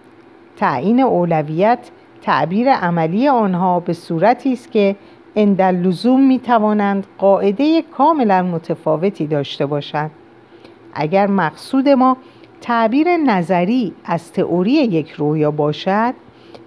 تعیین 0.56 1.00
اولویت 1.00 1.90
تعبیر 2.24 2.72
عملی 2.72 3.28
آنها 3.28 3.80
به 3.80 3.92
صورتی 3.92 4.52
است 4.52 4.72
که 4.72 4.96
اندل 5.36 5.74
لزوم 5.74 6.26
می 6.26 6.38
توانند 6.38 7.06
قاعده 7.18 7.82
کاملا 7.82 8.42
متفاوتی 8.42 9.26
داشته 9.26 9.66
باشند. 9.66 10.10
اگر 10.94 11.26
مقصود 11.26 11.88
ما 11.88 12.16
تعبیر 12.60 13.16
نظری 13.16 13.92
از 14.04 14.32
تئوری 14.32 14.72
یک 14.72 15.10
رویا 15.10 15.50
باشد 15.50 16.14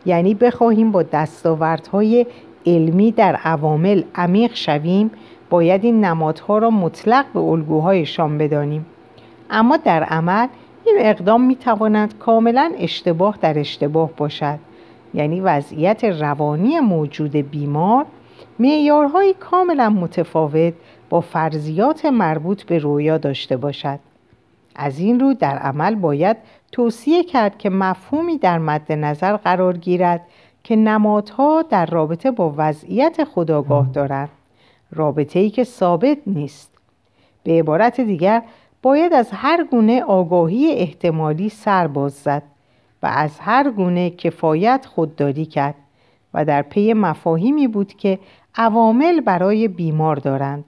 یعنی 0.06 0.34
بخواهیم 0.34 0.92
با 0.92 1.04
دستاوردهای 1.04 2.26
علمی 2.66 3.12
در 3.12 3.36
عوامل 3.36 4.04
عمیق 4.16 4.56
شویم 4.56 5.12
باید 5.50 5.84
این 5.84 6.06
نمادها 6.06 6.58
را 6.58 6.70
مطلق 6.70 7.26
به 7.34 7.40
الگوهایشان 7.40 8.38
بدانیم. 8.38 8.86
اما 9.50 9.78
در 9.78 10.04
عمل 10.04 10.48
این 10.86 10.96
اقدام 11.00 11.42
می 11.44 11.56
تواند 11.56 12.18
کاملا 12.18 12.72
اشتباه 12.78 13.38
در 13.42 13.60
اشتباه 13.60 14.10
باشد. 14.18 14.67
یعنی 15.18 15.42
وضعیت 15.42 16.04
روانی 16.04 16.80
موجود 16.80 17.32
بیمار 17.36 18.06
معیارهایی 18.60 19.34
کاملا 19.34 19.90
متفاوت 19.90 20.74
با 21.10 21.22
فرضیات 21.22 22.06
مربوط 22.06 22.64
به 22.64 22.80
رویا 22.80 23.18
داشته 23.18 23.58
باشد. 23.58 24.00
از 24.76 25.00
این 25.00 25.20
رو 25.20 25.34
در 25.34 25.58
عمل 25.58 25.96
باید 25.96 26.38
توصیه 26.72 27.24
کرد 27.24 27.58
که 27.58 27.70
مفهومی 27.70 28.38
در 28.38 28.60
مد 28.60 28.92
نظر 28.92 29.38
قرار 29.38 29.78
گیرد 29.78 30.22
که 30.64 30.76
نمادها 30.76 31.62
در 31.62 31.86
رابطه 31.86 32.32
با 32.32 32.54
وضعیت 32.58 33.24
خداگاه 33.24 33.90
دارند. 33.94 34.30
رابطه 34.92 35.40
ای 35.40 35.50
که 35.50 35.64
ثابت 35.64 36.18
نیست. 36.28 36.72
به 37.44 37.52
عبارت 37.60 38.02
دیگر 38.02 38.44
باید 38.82 39.14
از 39.14 39.30
هر 39.32 39.64
گونه 39.64 40.04
آگاهی 40.04 40.72
احتمالی 40.72 41.50
سر 41.50 41.88
باز 41.88 42.14
زد. 42.14 42.44
از 43.08 43.40
هر 43.40 43.72
گونه 43.72 44.10
کفایت 44.10 44.86
خودداری 44.86 45.46
کرد 45.46 45.76
و 46.34 46.46
در 46.46 46.62
پی 46.62 46.94
مفاهیمی 46.94 47.68
بود 47.68 47.94
که 47.94 48.20
عوامل 48.56 49.22
برای 49.22 49.68
بیمار 49.68 50.16
دارند 50.16 50.66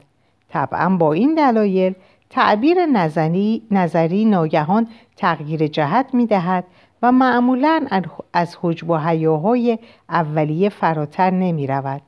طبعا 0.50 0.90
با 0.90 1.14
این 1.14 1.36
دلایل 1.36 1.94
تعبیر 2.30 2.86
نظری, 2.86 3.62
نظری 3.72 4.26
ناگهان 4.26 4.88
تغییر 5.16 5.68
جهت 5.68 6.14
می 6.14 6.26
دهد 6.26 6.66
و 7.02 7.12
معمولا 7.12 7.86
از 8.34 8.58
حجب 8.62 8.90
و 8.90 8.98
حیاهای 8.98 9.80
اولیه 10.10 10.70
فراتر 10.70 11.30
نمی 11.32 11.68
رود. 11.68 12.02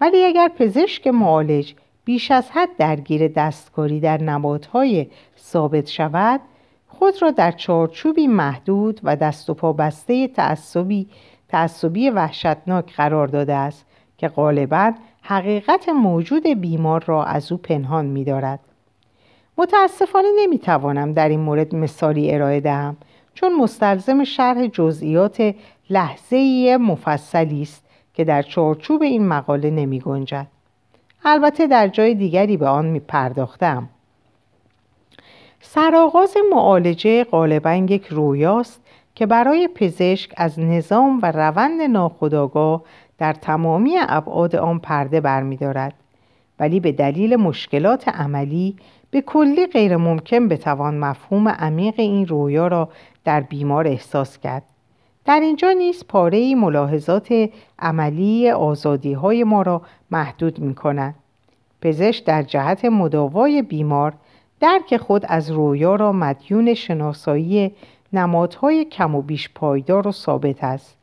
ولی 0.00 0.24
اگر 0.24 0.50
پزشک 0.58 1.06
معالج 1.06 1.74
بیش 2.04 2.30
از 2.30 2.50
حد 2.50 2.68
درگیر 2.78 3.28
دستکاری 3.28 4.00
در 4.00 4.22
نباتهای 4.22 5.06
ثابت 5.38 5.86
شود 5.86 6.40
خود 6.98 7.22
را 7.22 7.30
در 7.30 7.52
چارچوبی 7.52 8.26
محدود 8.26 9.00
و 9.02 9.16
دست 9.16 9.50
و 9.50 9.54
پا 9.54 9.72
بسته 9.72 10.28
تعصبی 10.28 11.08
تعصبی 11.48 12.10
وحشتناک 12.10 12.96
قرار 12.96 13.26
داده 13.26 13.54
است 13.54 13.86
که 14.18 14.28
غالبا 14.28 14.92
حقیقت 15.22 15.88
موجود 15.88 16.46
بیمار 16.46 17.04
را 17.06 17.24
از 17.24 17.52
او 17.52 17.58
پنهان 17.58 18.06
می 18.06 18.24
دارد. 18.24 18.60
متاسفانه 19.58 20.28
نمی 20.38 20.58
توانم 20.58 21.12
در 21.12 21.28
این 21.28 21.40
مورد 21.40 21.74
مثالی 21.74 22.34
ارائه 22.34 22.60
دهم 22.60 22.96
چون 23.34 23.56
مستلزم 23.56 24.24
شرح 24.24 24.66
جزئیات 24.66 25.54
لحظه 25.90 26.76
مفصلی 26.80 27.62
است 27.62 27.84
که 28.14 28.24
در 28.24 28.42
چارچوب 28.42 29.02
این 29.02 29.28
مقاله 29.28 29.70
نمی 29.70 30.00
گنجد. 30.00 30.46
البته 31.24 31.66
در 31.66 31.88
جای 31.88 32.14
دیگری 32.14 32.56
به 32.56 32.66
آن 32.66 32.86
می 32.86 33.00
پرداختم. 33.00 33.88
سرآغاز 35.68 36.36
معالجه 36.52 37.24
غالبا 37.24 37.74
یک 37.74 38.06
رویاست 38.06 38.80
که 39.14 39.26
برای 39.26 39.68
پزشک 39.74 40.32
از 40.36 40.60
نظام 40.60 41.18
و 41.22 41.32
روند 41.32 41.82
ناخودآگاه 41.82 42.82
در 43.18 43.32
تمامی 43.32 43.94
ابعاد 44.08 44.56
آن 44.56 44.78
پرده 44.78 45.20
برمیدارد 45.20 45.94
ولی 46.60 46.80
به 46.80 46.92
دلیل 46.92 47.36
مشکلات 47.36 48.08
عملی 48.08 48.76
به 49.10 49.20
کلی 49.20 49.66
غیر 49.66 49.96
ممکن 49.96 50.48
بتوان 50.48 50.98
مفهوم 50.98 51.48
عمیق 51.48 51.94
این 51.98 52.26
رویا 52.26 52.66
را 52.66 52.88
در 53.24 53.40
بیمار 53.40 53.86
احساس 53.86 54.38
کرد 54.38 54.62
در 55.24 55.40
اینجا 55.40 55.72
نیز 55.72 56.04
پاره 56.08 56.54
ملاحظات 56.54 57.48
عملی 57.78 58.50
آزادی 58.50 59.12
های 59.12 59.44
ما 59.44 59.62
را 59.62 59.82
محدود 60.10 60.58
می 60.58 60.74
کند. 60.74 61.14
پزشک 61.80 62.24
در 62.24 62.42
جهت 62.42 62.84
مداوای 62.84 63.62
بیمار 63.62 64.12
درک 64.60 64.96
خود 64.96 65.24
از 65.28 65.50
رویا 65.50 65.94
را 65.94 66.12
مدیون 66.12 66.74
شناسایی 66.74 67.72
نمادهای 68.12 68.84
کم 68.84 69.14
و 69.14 69.22
بیش 69.22 69.50
پایدار 69.54 70.08
و 70.08 70.12
ثابت 70.12 70.64
است. 70.64 70.96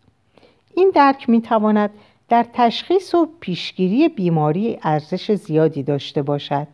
این 0.76 0.92
درک 0.96 1.30
می 1.30 1.42
تواند 1.42 1.90
در 2.30 2.46
تشخیص 2.54 3.16
و 3.16 3.28
پیشگیری 3.40 4.10
بیماری 4.10 4.80
ارزش 4.84 5.32
زیادی 5.32 5.84
داشته 5.84 6.22
باشد. 6.22 6.68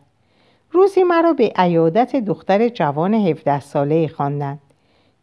روزی 0.72 1.02
مرا 1.02 1.32
به 1.32 1.52
عیادت 1.56 2.16
دختر 2.16 2.68
جوان 2.68 3.14
17 3.14 3.60
ساله 3.60 4.08
خواندند. 4.08 4.58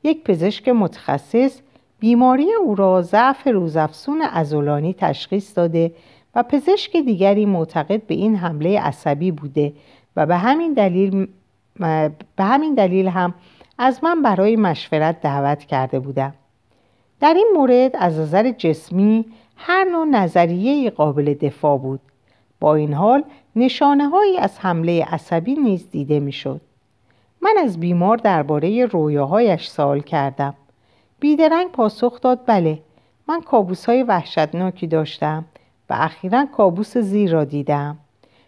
یک 0.03 0.23
پزشک 0.23 0.69
متخصص 0.69 1.59
بیماری 1.99 2.53
او 2.53 2.75
را 2.75 3.01
ضعف 3.01 3.47
روزافزون 3.47 4.21
ازولانی 4.21 4.93
تشخیص 4.93 5.57
داده 5.57 5.91
و 6.35 6.43
پزشک 6.43 6.97
دیگری 6.97 7.45
معتقد 7.45 8.01
به 8.07 8.15
این 8.15 8.35
حمله 8.35 8.79
عصبی 8.79 9.31
بوده 9.31 9.73
و 10.15 10.25
به 10.25 10.37
همین 10.37 10.73
دلیل, 10.73 11.27
به 12.35 12.43
همین 12.43 12.73
دلیل 12.73 13.07
هم 13.07 13.33
از 13.77 14.03
من 14.03 14.21
برای 14.21 14.55
مشورت 14.55 15.21
دعوت 15.21 15.63
کرده 15.63 15.99
بودم 15.99 16.33
در 17.19 17.33
این 17.33 17.47
مورد 17.55 17.95
از 17.95 18.19
نظر 18.19 18.51
جسمی 18.51 19.25
هر 19.55 19.83
نوع 19.83 20.05
نظریه 20.05 20.89
قابل 20.89 21.33
دفاع 21.33 21.77
بود 21.77 21.99
با 22.59 22.75
این 22.75 22.93
حال 22.93 23.23
نشانه 23.55 24.09
هایی 24.09 24.37
از 24.37 24.59
حمله 24.59 25.05
عصبی 25.05 25.55
نیز 25.55 25.91
دیده 25.91 26.19
می‌شد. 26.19 26.61
من 27.41 27.55
از 27.63 27.79
بیمار 27.79 28.17
درباره 28.17 28.85
رویاهایش 28.85 29.67
سوال 29.67 29.99
کردم 29.99 30.53
بیدرنگ 31.19 31.71
پاسخ 31.71 32.21
داد 32.21 32.39
بله 32.45 32.79
من 33.27 33.41
کابوس 33.41 33.85
های 33.85 34.03
وحشتناکی 34.03 34.87
داشتم 34.87 35.45
و 35.89 35.93
اخیرا 35.99 36.45
کابوس 36.45 36.97
زیر 36.97 37.31
را 37.31 37.43
دیدم 37.43 37.97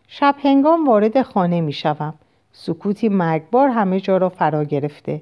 شب 0.07 0.35
هنگام 0.43 0.87
وارد 0.87 1.21
خانه 1.21 1.61
می 1.61 1.73
شوم. 1.73 2.13
سکوتی 2.61 3.09
مرگبار 3.09 3.69
همه 3.69 3.99
جا 3.99 4.17
را 4.17 4.29
فرا 4.29 4.63
گرفته 4.63 5.21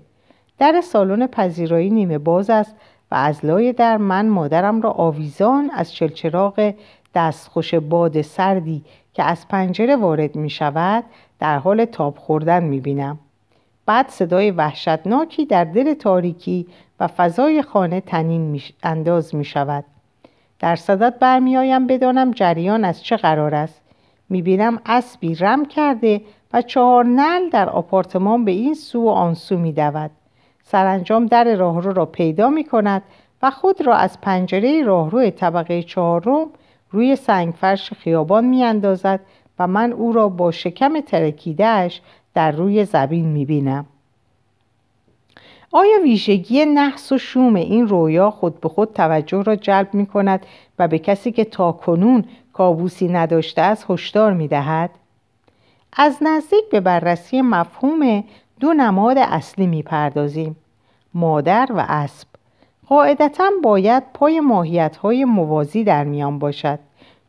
در 0.60 0.82
سالن 0.82 1.27
پذیرایی 1.27 1.89
نیمه 1.89 2.17
باز 2.17 2.50
است 2.50 2.75
و 3.12 3.15
از 3.15 3.46
لای 3.46 3.74
در 3.74 3.98
من 3.98 4.27
مادرم 4.29 4.82
را 4.82 4.91
آویزان 4.91 5.72
از 5.74 5.94
چلچراغ 5.94 6.74
دستخوش 7.15 7.75
باد 7.75 8.22
سردی 8.22 8.84
که 9.13 9.24
از 9.24 9.48
پنجره 9.48 9.96
وارد 9.96 10.36
می 10.36 10.50
شود 10.50 11.03
در 11.39 11.58
حال 11.58 11.86
تاب 11.86 12.17
خوردن 12.17 12.63
می 12.63 12.79
بینم. 12.79 13.20
بعد 13.86 14.10
صدای 14.10 14.51
وحشتناکی 14.51 15.46
در 15.46 15.63
دل 15.63 15.94
تاریکی 15.94 16.67
و 17.00 17.08
فضای 17.08 17.62
خانه 17.62 18.01
تنین 18.01 18.62
انداز 18.84 19.36
می 19.36 19.46
شود. 19.46 19.84
در 20.60 20.75
صدت 20.75 21.20
برمیآیم 21.20 21.88
بدانم 21.88 22.32
جریان 22.32 22.86
از 22.86 23.03
چه 23.03 23.17
قرار 23.17 23.56
است. 23.56 23.82
می 24.29 24.41
بینم 24.41 24.79
اسبی 24.86 25.36
رم 25.36 25.65
کرده 25.65 26.22
و 26.53 26.62
چهار 26.62 27.05
نل 27.05 27.50
در 27.50 27.69
آپارتمان 27.69 28.46
به 28.46 28.51
این 28.51 28.74
سو 28.74 29.03
و 29.03 29.10
آن 29.10 29.34
سو 29.34 29.57
می 29.57 29.74
دود. 29.74 30.12
سرانجام 30.63 31.25
در 31.25 31.55
راهرو 31.55 31.93
را 31.93 32.05
پیدا 32.05 32.50
می 32.50 32.63
کند 32.63 33.01
و 33.41 33.51
خود 33.51 33.81
را 33.81 33.96
از 33.96 34.22
پنجره 34.22 34.84
راهرو 34.84 35.29
طبقه 35.29 35.84
چهارم 35.84 36.48
روی 36.91 37.15
سنگفرش 37.15 37.93
خیابان 37.93 38.46
می 38.46 38.63
اندازد 38.63 39.19
و 39.60 39.67
من 39.67 39.91
او 39.91 40.12
را 40.12 40.29
با 40.29 40.51
شکم 40.51 41.01
ترکیدهش 41.01 42.01
در 42.34 42.51
روی 42.51 42.86
زبین 42.86 43.25
می 43.25 43.46
بینم. 43.46 43.86
آیا 45.72 46.02
ویژگی 46.04 46.66
نحس 46.66 47.12
و 47.12 47.18
شوم 47.18 47.56
این 47.56 47.88
رویا 47.88 48.32
خود 48.32 48.62
به 48.62 48.70
خود 48.70 48.94
توجه 48.94 49.44
را 49.44 49.56
جلب 49.56 49.94
می 49.94 50.06
کند 50.06 50.46
و 50.80 50.88
به 50.88 51.00
کسی 51.00 51.32
که 51.32 51.44
تا 51.44 51.72
کنون 51.72 52.26
کابوسی 52.54 53.08
نداشته 53.08 53.62
است 53.62 53.86
هشدار 53.90 54.34
می 54.34 54.48
دهد؟ 54.48 54.90
از 55.94 56.18
نزدیک 56.22 56.70
به 56.72 56.80
بررسی 56.80 57.42
مفهوم 57.42 58.24
دو 58.60 58.74
نماد 58.74 59.18
اصلی 59.18 59.68
می 59.68 59.84
پردازیم. 59.84 60.56
مادر 61.14 61.68
و 61.70 61.86
اسب 61.88 62.28
قاعدتا 62.88 63.50
باید 63.64 64.04
پای 64.14 64.40
ماهیت 64.40 64.98
های 64.98 65.26
موازی 65.26 65.84
در 65.84 66.04
میان 66.04 66.40
باشد 66.40 66.80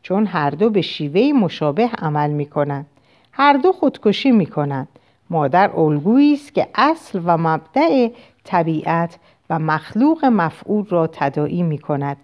چون 0.01 0.25
هر 0.25 0.49
دو 0.49 0.69
به 0.69 0.81
شیوه 0.81 1.39
مشابه 1.39 1.89
عمل 1.97 2.29
می 2.29 2.45
کنند. 2.45 2.85
هر 3.31 3.53
دو 3.53 3.71
خودکشی 3.71 4.31
می 4.31 4.45
کنند. 4.45 4.87
مادر 5.29 5.79
الگویی 5.79 6.33
است 6.33 6.53
که 6.53 6.67
اصل 6.75 7.21
و 7.25 7.37
مبدع 7.37 8.09
طبیعت 8.43 9.19
و 9.49 9.59
مخلوق 9.59 10.25
مفعول 10.25 10.85
را 10.85 11.07
تداعی 11.07 11.63
می 11.63 11.77
کند 11.77 12.17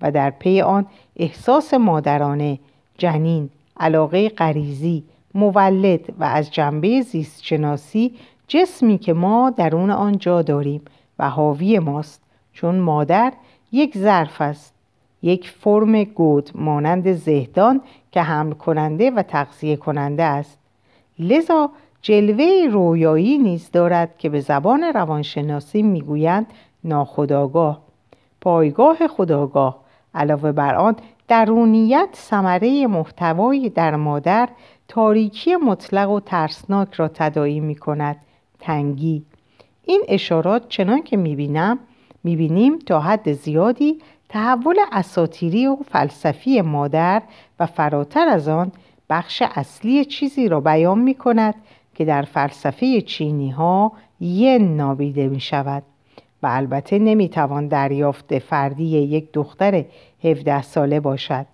و 0.00 0.10
در 0.10 0.30
پی 0.30 0.60
آن 0.60 0.86
احساس 1.16 1.74
مادرانه، 1.74 2.58
جنین، 2.98 3.50
علاقه 3.76 4.28
غریزی، 4.28 5.04
مولد 5.34 6.00
و 6.18 6.24
از 6.24 6.50
جنبه 6.50 7.00
زیستشناسی 7.00 8.14
جسمی 8.48 8.98
که 8.98 9.12
ما 9.12 9.50
درون 9.50 9.90
آن 9.90 10.18
جا 10.18 10.42
داریم 10.42 10.82
و 11.18 11.30
حاوی 11.30 11.78
ماست. 11.78 12.22
چون 12.52 12.74
مادر 12.78 13.32
یک 13.72 13.98
ظرف 13.98 14.40
است 14.40 14.74
یک 15.22 15.48
فرم 15.48 16.04
گود 16.04 16.50
مانند 16.54 17.12
زهدان 17.12 17.80
که 18.12 18.22
حمل 18.22 18.52
کننده 18.52 19.10
و 19.10 19.22
تغذیه 19.22 19.76
کننده 19.76 20.22
است. 20.22 20.58
لذا 21.18 21.70
جلوه 22.02 22.68
رویایی 22.70 23.38
نیز 23.38 23.70
دارد 23.70 24.18
که 24.18 24.28
به 24.28 24.40
زبان 24.40 24.82
روانشناسی 24.82 25.82
می‌گویند 25.82 26.46
ناخداگاه 26.84 27.82
پایگاه 28.40 29.08
خداگاه 29.08 29.82
علاوه 30.14 30.52
بر 30.52 30.74
آن 30.74 30.96
درونیت 31.28 32.08
ثمره 32.14 32.86
محتوایی 32.86 33.70
در 33.70 33.96
مادر 33.96 34.48
تاریکی 34.88 35.56
مطلق 35.56 36.10
و 36.10 36.20
ترسناک 36.20 36.94
را 36.94 37.08
تدایی 37.08 37.60
می 37.60 37.74
کند 37.74 38.16
تنگی. 38.60 39.24
این 39.84 40.02
اشارات 40.08 40.68
چنان 40.68 41.02
که 41.02 41.16
می‌بینم 41.16 41.78
می‌بینیم 42.24 42.78
تا 42.78 43.00
حد 43.00 43.32
زیادی 43.32 43.98
تحول 44.28 44.76
اساتیری 44.92 45.66
و 45.66 45.76
فلسفی 45.76 46.60
مادر 46.60 47.22
و 47.60 47.66
فراتر 47.66 48.28
از 48.28 48.48
آن 48.48 48.72
بخش 49.10 49.42
اصلی 49.54 50.04
چیزی 50.04 50.48
را 50.48 50.60
بیان 50.60 50.98
می 50.98 51.14
کند 51.14 51.54
که 51.94 52.04
در 52.04 52.22
فلسفه 52.22 53.00
چینی 53.00 53.50
ها 53.50 53.92
ین 54.20 54.76
نابیده 54.76 55.28
می 55.28 55.40
شود 55.40 55.82
و 56.42 56.46
البته 56.50 56.98
نمی 56.98 57.28
توان 57.28 57.68
دریافت 57.68 58.38
فردی 58.38 58.84
یک 58.84 59.32
دختر 59.32 59.84
17 60.24 60.62
ساله 60.62 61.00
باشد. 61.00 61.46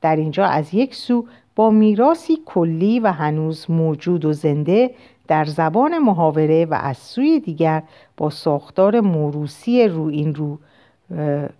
در 0.00 0.16
اینجا 0.16 0.44
از 0.44 0.74
یک 0.74 0.94
سو 0.94 1.26
با 1.56 1.70
میراسی 1.70 2.38
کلی 2.46 3.00
و 3.00 3.12
هنوز 3.12 3.70
موجود 3.70 4.24
و 4.24 4.32
زنده 4.32 4.90
در 5.28 5.44
زبان 5.44 5.98
محاوره 5.98 6.64
و 6.64 6.78
از 6.82 6.96
سوی 6.96 7.40
دیگر 7.40 7.82
با 8.16 8.30
ساختار 8.30 9.00
موروسی 9.00 9.88
رو 9.88 10.58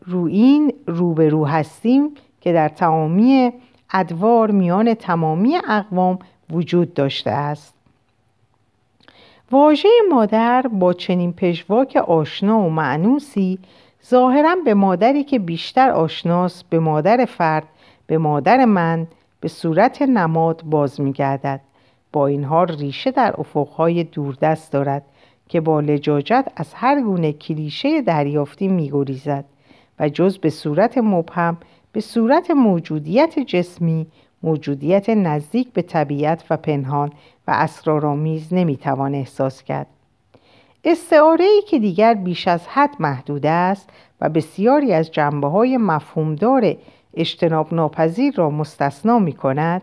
روین 0.06 0.72
رو 0.86 1.14
به 1.14 1.28
رو 1.28 1.46
هستیم 1.46 2.14
که 2.40 2.52
در 2.52 2.68
تمامی 2.68 3.52
ادوار 3.92 4.50
میان 4.50 4.94
تمامی 4.94 5.56
اقوام 5.56 6.18
وجود 6.50 6.94
داشته 6.94 7.30
است. 7.30 7.79
واژه 9.52 9.88
مادر 10.10 10.62
با 10.62 10.92
چنین 10.92 11.32
پژواک 11.32 11.96
آشنا 11.96 12.60
و 12.60 12.70
معنوسی 12.70 13.58
ظاهرا 14.06 14.56
به 14.64 14.74
مادری 14.74 15.24
که 15.24 15.38
بیشتر 15.38 15.90
آشناست 15.90 16.64
به 16.70 16.78
مادر 16.78 17.24
فرد 17.24 17.68
به 18.06 18.18
مادر 18.18 18.64
من 18.64 19.06
به 19.40 19.48
صورت 19.48 20.02
نماد 20.02 20.62
باز 20.62 21.00
میگردد. 21.00 21.60
با 22.12 22.26
این 22.26 22.44
حال 22.44 22.66
ریشه 22.66 23.10
در 23.10 23.34
افقهای 23.38 24.04
دوردست 24.04 24.72
دارد 24.72 25.02
که 25.48 25.60
با 25.60 25.80
لجاجت 25.80 26.48
از 26.56 26.74
هر 26.74 27.00
گونه 27.00 27.32
کلیشه 27.32 28.02
دریافتی 28.02 28.68
میگریزد 28.68 29.44
و 30.00 30.08
جز 30.08 30.38
به 30.38 30.50
صورت 30.50 30.98
مبهم 30.98 31.56
به 31.92 32.00
صورت 32.00 32.50
موجودیت 32.50 33.38
جسمی 33.38 34.06
موجودیت 34.42 35.10
نزدیک 35.10 35.72
به 35.72 35.82
طبیعت 35.82 36.44
و 36.50 36.56
پنهان 36.56 37.08
و 37.48 37.50
اسرارآمیز 37.50 38.54
نمی‌توان 38.54 39.14
احساس 39.14 39.62
کرد. 39.62 39.86
استعاره 40.84 41.44
ای 41.44 41.62
که 41.68 41.78
دیگر 41.78 42.14
بیش 42.14 42.48
از 42.48 42.68
حد 42.68 42.96
محدود 42.98 43.46
است 43.46 43.90
و 44.20 44.28
بسیاری 44.28 44.92
از 44.92 45.10
جنبه 45.10 45.48
های 45.48 45.76
مفهومدار 45.76 46.76
اجتناب 47.14 47.74
ناپذیر 47.74 48.34
را 48.34 48.50
مستثنا 48.50 49.18
می 49.18 49.32
کند 49.32 49.82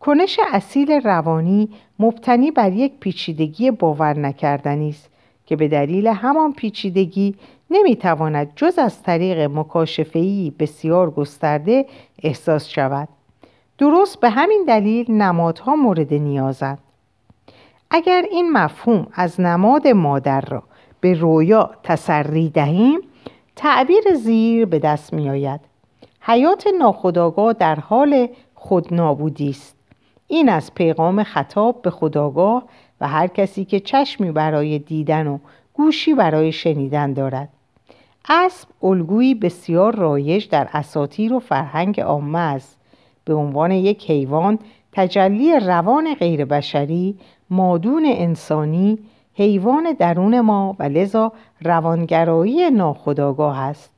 کنش 0.00 0.40
اصیل 0.52 0.90
روانی 0.90 1.68
مبتنی 1.98 2.50
بر 2.50 2.72
یک 2.72 2.92
پیچیدگی 3.00 3.70
باور 3.70 4.18
نکردنی 4.18 4.88
است 4.88 5.10
که 5.46 5.56
به 5.56 5.68
دلیل 5.68 6.06
همان 6.06 6.52
پیچیدگی 6.52 7.34
نمی‌تواند 7.70 8.52
جز 8.56 8.78
از 8.78 9.02
طریق 9.02 9.40
مکاشفه‌ای 9.40 10.52
بسیار 10.58 11.10
گسترده 11.10 11.86
احساس 12.22 12.68
شود. 12.68 13.08
درست 13.78 14.20
به 14.20 14.30
همین 14.30 14.64
دلیل 14.68 15.10
نمادها 15.10 15.76
مورد 15.76 16.14
نیازند 16.14 16.78
اگر 17.90 18.24
این 18.30 18.52
مفهوم 18.52 19.06
از 19.12 19.40
نماد 19.40 19.88
مادر 19.88 20.40
را 20.40 20.62
به 21.00 21.14
رویا 21.14 21.70
تسری 21.82 22.50
دهیم 22.50 23.00
تعبیر 23.56 24.14
زیر 24.14 24.66
به 24.66 24.78
دست 24.78 25.12
می 25.12 25.30
آید 25.30 25.60
حیات 26.20 26.66
ناخداگاه 26.78 27.52
در 27.52 27.74
حال 27.74 28.28
خودنابودی 28.54 29.50
است. 29.50 29.76
این 30.26 30.48
از 30.48 30.74
پیغام 30.74 31.22
خطاب 31.22 31.82
به 31.82 31.90
خداگاه 31.90 32.64
و 33.00 33.08
هر 33.08 33.26
کسی 33.26 33.64
که 33.64 33.80
چشمی 33.80 34.32
برای 34.32 34.78
دیدن 34.78 35.26
و 35.26 35.38
گوشی 35.74 36.14
برای 36.14 36.52
شنیدن 36.52 37.12
دارد. 37.12 37.48
اسب 38.28 38.68
الگویی 38.82 39.34
بسیار 39.34 39.94
رایج 39.94 40.48
در 40.48 40.68
اساطیر 40.72 41.32
و 41.32 41.38
فرهنگ 41.38 42.00
عامه 42.00 42.38
است. 42.38 42.78
به 43.24 43.34
عنوان 43.34 43.70
یک 43.70 44.10
حیوان 44.10 44.58
تجلی 44.92 45.60
روان 45.60 46.14
غیربشری 46.14 47.18
مادون 47.50 48.04
انسانی 48.06 48.98
حیوان 49.34 49.92
درون 49.98 50.40
ما 50.40 50.76
و 50.78 50.82
لذا 50.82 51.32
روانگرایی 51.62 52.70
ناخودآگاه 52.70 53.60
است. 53.60 53.90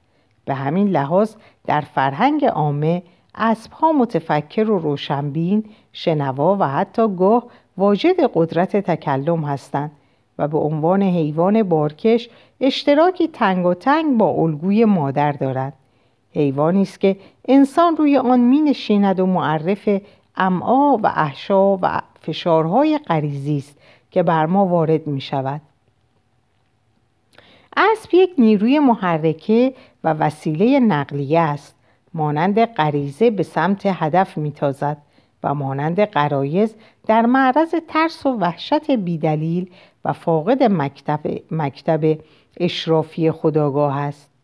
به 0.44 0.54
همین 0.54 0.88
لحاظ 0.88 1.34
در 1.66 1.80
فرهنگ 1.80 2.44
عامه 2.44 3.02
اسبها 3.34 3.92
متفکر 3.92 4.70
و 4.70 4.78
روشنبین 4.78 5.64
شنوا 5.92 6.56
و 6.60 6.68
حتی 6.68 7.08
گاه 7.16 7.46
واجد 7.76 8.30
قدرت 8.34 8.76
تکلم 8.76 9.44
هستند 9.44 9.90
و 10.38 10.48
به 10.48 10.58
عنوان 10.58 11.02
حیوان 11.02 11.62
بارکش 11.62 12.28
اشتراکی 12.60 13.28
تنگ 13.28 13.66
و 13.66 13.74
تنگ 13.74 14.18
با 14.18 14.28
الگوی 14.28 14.84
مادر 14.84 15.32
دارند. 15.32 15.72
حیوانی 16.34 16.82
است 16.82 17.00
که 17.00 17.16
انسان 17.48 17.96
روی 17.96 18.16
آن 18.16 18.40
می 18.40 18.61
نشیند 18.61 19.20
و 19.20 19.26
معرف 19.26 19.88
امعا 20.37 20.96
و 20.96 21.06
احشا 21.06 21.76
و 21.76 22.00
فشارهای 22.20 22.98
غریزی 22.98 23.56
است 23.56 23.78
که 24.11 24.22
بر 24.22 24.46
ما 24.46 24.66
وارد 24.66 25.06
می 25.06 25.20
شود. 25.20 25.61
اسب 27.76 28.14
یک 28.14 28.30
نیروی 28.38 28.78
محرکه 28.78 29.74
و 30.04 30.12
وسیله 30.12 30.80
نقلیه 30.80 31.40
است. 31.40 31.76
مانند 32.14 32.64
غریزه 32.64 33.30
به 33.30 33.42
سمت 33.42 33.82
هدف 33.85 34.38
میتازد 34.38 34.96
و 35.42 35.54
مانند 35.54 36.00
قرایز 36.00 36.74
در 37.06 37.26
معرض 37.26 37.74
ترس 37.88 38.26
و 38.26 38.28
وحشت 38.28 38.90
بیدلیل 38.90 39.70
و 40.04 40.12
فاقد 40.12 40.62
مکتب, 40.62 41.20
مکتب 41.50 42.18
اشرافی 42.61 43.30
خداگاه 43.30 43.98
است. 43.98 44.36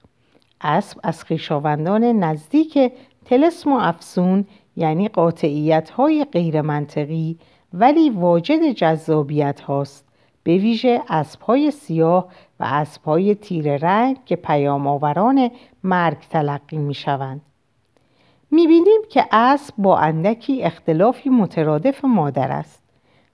اسب 0.63 0.99
از 1.03 1.25
خویشاوندان 1.25 2.05
نزدیک 2.05 2.93
تلسم 3.25 3.73
و 3.73 3.79
افسون 3.79 4.45
یعنی 4.77 5.09
قاطعیت 5.09 5.91
های 5.91 6.27
غیر 6.33 6.61
منطقی 6.61 7.39
ولی 7.75 8.11
واجد 8.11 8.71
جذابیت 8.71 9.61
هاست 9.61 10.09
به 10.43 10.57
ویژه 10.57 11.03
اسبهای 11.09 11.71
سیاه 11.71 12.29
و 12.61 12.65
اسبهای 12.69 13.35
تیر 13.35 13.77
رنگ 13.77 14.17
که 14.25 14.37
پیام 14.37 14.87
آوران 14.87 15.51
مرگ 15.85 16.19
تلقی 16.31 16.77
می 16.77 16.95
شوند. 16.95 17.41
می 18.51 18.67
بینیم 18.67 19.01
که 19.11 19.25
اسب 19.33 19.75
با 19.79 19.99
اندکی 19.99 20.63
اختلافی 20.63 21.29
مترادف 21.29 22.05
مادر 22.05 22.53
است. 22.53 22.83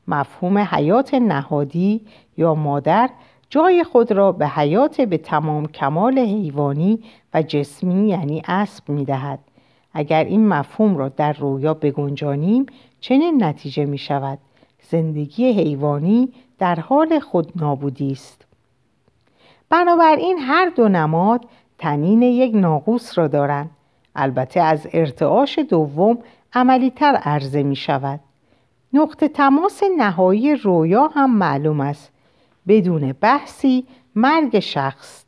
مفهوم 0.08 0.58
حیات 0.58 1.14
نهادی 1.14 2.06
یا 2.36 2.54
مادر 2.54 3.10
جای 3.50 3.84
خود 3.84 4.12
را 4.12 4.32
به 4.32 4.48
حیات 4.48 5.00
به 5.00 5.18
تمام 5.18 5.66
کمال 5.66 6.18
حیوانی 6.18 6.98
و 7.34 7.42
جسمی 7.42 8.08
یعنی 8.08 8.42
اسب 8.48 8.88
می 8.88 9.04
دهد. 9.04 9.38
اگر 9.94 10.24
این 10.24 10.48
مفهوم 10.48 10.96
را 10.96 11.08
در 11.08 11.32
رویا 11.32 11.74
بگنجانیم 11.74 12.66
چنین 13.00 13.44
نتیجه 13.44 13.84
می 13.84 13.98
شود 13.98 14.38
زندگی 14.82 15.52
حیوانی 15.52 16.32
در 16.58 16.80
حال 16.80 17.18
خود 17.18 17.52
نابودی 17.56 18.12
است. 18.12 18.46
بنابراین 19.70 20.38
هر 20.38 20.72
دو 20.76 20.88
نماد 20.88 21.44
تنین 21.78 22.22
یک 22.22 22.54
ناقوس 22.54 23.18
را 23.18 23.28
دارند. 23.28 23.70
البته 24.16 24.60
از 24.60 24.88
ارتعاش 24.92 25.58
دوم 25.58 26.18
عملیتر 26.52 27.14
عرضه 27.14 27.62
می 27.62 27.76
شود 27.76 28.20
نقطه 28.92 29.28
تماس 29.28 29.82
نهایی 29.98 30.54
رویا 30.54 31.06
هم 31.06 31.38
معلوم 31.38 31.80
است. 31.80 32.12
بدون 32.68 33.12
بحثی 33.12 33.86
مرگ 34.14 34.58
شخص. 34.58 35.24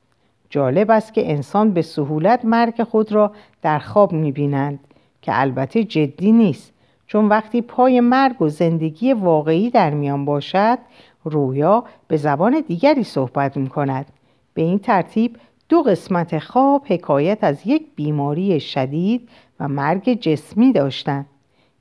جالب 0.50 0.90
است 0.90 1.14
که 1.14 1.30
انسان 1.30 1.72
به 1.72 1.82
سهولت 1.82 2.44
مرگ 2.44 2.82
خود 2.82 3.12
را 3.12 3.32
در 3.62 3.78
خواب 3.78 4.12
می 4.12 4.32
بینند 4.32 4.80
که 5.22 5.40
البته 5.40 5.84
جدی 5.84 6.32
نیست. 6.32 6.72
چون 7.06 7.28
وقتی 7.28 7.62
پای 7.62 8.00
مرگ 8.00 8.42
و 8.42 8.48
زندگی 8.48 9.12
واقعی 9.12 9.70
در 9.70 9.90
میان 9.90 10.24
باشد 10.24 10.78
رویا 11.24 11.84
به 12.08 12.16
زبان 12.16 12.64
دیگری 12.68 13.04
صحبت 13.04 13.56
می 13.56 13.68
کند 13.68 14.06
به 14.54 14.62
این 14.62 14.78
ترتیب 14.78 15.36
دو 15.68 15.82
قسمت 15.82 16.38
خواب 16.38 16.86
حکایت 16.86 17.38
از 17.44 17.66
یک 17.66 17.86
بیماری 17.96 18.60
شدید 18.60 19.28
و 19.60 19.68
مرگ 19.68 20.14
جسمی 20.20 20.72
داشتند. 20.72 21.26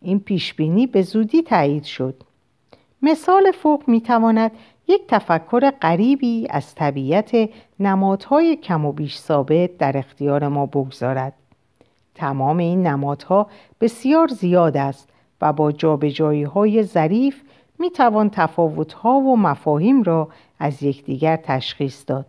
این 0.02 0.20
پیشبینی 0.20 0.88
به 0.88 1.02
زودی 1.02 1.42
تایید 1.42 1.84
شد. 1.84 2.24
مثال 3.02 3.52
فوق 3.52 3.84
می 3.88 4.02
تواند 4.02 4.52
یک 4.90 5.08
تفکر 5.08 5.72
غریبی 5.72 6.48
از 6.50 6.76
طبیعت 6.76 7.50
نمادهای 7.80 8.56
کم 8.56 8.86
و 8.86 8.92
بیش 8.92 9.18
ثابت 9.18 9.78
در 9.78 9.98
اختیار 9.98 10.48
ما 10.48 10.66
بگذارد 10.66 11.34
تمام 12.16 12.58
این 12.58 12.88
نمادها 12.88 13.48
بسیار 13.82 14.28
زیاد 14.28 14.78
است 14.78 15.10
و 15.42 15.54
با 15.54 15.72
جابجایی 15.72 16.44
های 16.44 16.84
ظریف 16.84 17.42
می 17.80 17.90
توان 17.90 18.32
و 19.26 19.36
مفاهیم 19.36 20.04
را 20.04 20.28
از 20.60 20.84
یکدیگر 20.84 21.36
تشخیص 21.36 22.04
داد. 22.08 22.26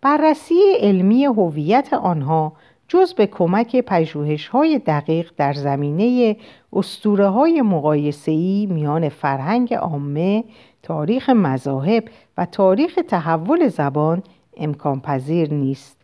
بررسی 0.00 0.60
علمی 0.80 1.24
هویت 1.24 1.92
آنها 1.92 2.52
جز 2.88 3.14
به 3.14 3.26
کمک 3.26 3.76
پژوهش 3.76 4.48
های 4.48 4.78
دقیق 4.78 5.32
در 5.36 5.52
زمینه 5.52 6.36
اسطوره 6.72 7.28
های 7.28 7.62
مقایسه‌ای 7.62 8.66
میان 8.70 9.08
فرهنگ 9.08 9.74
عامه، 9.74 10.44
تاریخ 10.82 11.30
مذاهب 11.30 12.04
و 12.38 12.46
تاریخ 12.46 12.98
تحول 13.08 13.68
زبان 13.68 14.22
امکان 14.56 15.00
پذیر 15.00 15.54
نیست. 15.54 15.96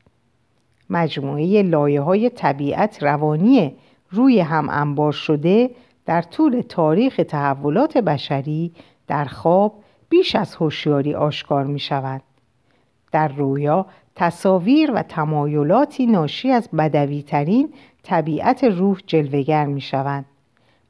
مجموعه 0.90 1.62
لایه 1.62 2.00
های 2.00 2.30
طبیعت 2.30 3.02
روانی 3.02 3.76
روی 4.10 4.40
هم 4.40 4.68
انبار 4.70 5.12
شده 5.12 5.70
در 6.06 6.22
طول 6.22 6.60
تاریخ 6.60 7.20
تحولات 7.28 7.98
بشری 7.98 8.72
در 9.06 9.24
خواب 9.24 9.74
بیش 10.08 10.36
از 10.36 10.54
هوشیاری 10.54 11.14
آشکار 11.14 11.64
می 11.64 11.78
شود. 11.78 12.22
در 13.12 13.28
رویا 13.28 13.86
تصاویر 14.14 14.92
و 14.92 15.02
تمایلاتی 15.02 16.06
ناشی 16.06 16.50
از 16.50 16.68
بدویترین 16.78 17.72
طبیعت 18.02 18.64
روح 18.64 18.98
جلوگر 19.06 19.66
می 19.66 19.80
شوند. 19.80 20.24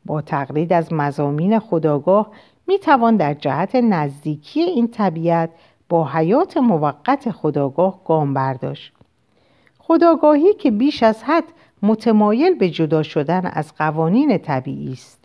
با 0.04 0.20
تقلید 0.20 0.72
از 0.72 0.92
مزامین 0.92 1.58
خداگاه 1.58 2.30
می 2.68 2.78
توان 2.78 3.16
در 3.16 3.34
جهت 3.34 3.74
نزدیکی 3.74 4.60
این 4.60 4.88
طبیعت 4.88 5.50
با 5.88 6.08
حیات 6.08 6.56
موقت 6.56 7.30
خداگاه 7.30 8.04
گام 8.04 8.34
برداشت. 8.34 8.92
خداگاهی 9.78 10.54
که 10.54 10.70
بیش 10.70 11.02
از 11.02 11.22
حد 11.22 11.44
متمایل 11.82 12.54
به 12.54 12.70
جدا 12.70 13.02
شدن 13.02 13.46
از 13.46 13.74
قوانین 13.78 14.38
طبیعی 14.38 14.92
است. 14.92 15.24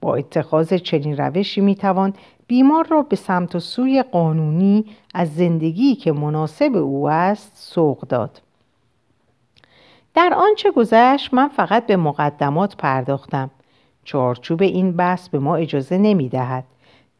با 0.00 0.14
اتخاذ 0.14 0.74
چنین 0.74 1.16
روشی 1.16 1.60
می‌توان 1.60 2.14
بیمار 2.46 2.86
را 2.86 3.02
به 3.02 3.16
سمت 3.16 3.54
و 3.54 3.60
سوی 3.60 4.02
قانونی 4.02 4.84
از 5.14 5.34
زندگی 5.34 5.94
که 5.94 6.12
مناسب 6.12 6.76
او 6.76 7.10
است 7.10 7.52
سوق 7.54 8.00
داد. 8.00 8.42
در 10.14 10.34
آنچه 10.36 10.70
گذشت 10.70 11.34
من 11.34 11.48
فقط 11.48 11.86
به 11.86 11.96
مقدمات 11.96 12.76
پرداختم. 12.76 13.50
چارچوب 14.04 14.62
این 14.62 14.92
بحث 14.92 15.28
به 15.28 15.38
ما 15.38 15.56
اجازه 15.56 15.98
نمی 15.98 16.28
دهد 16.28 16.64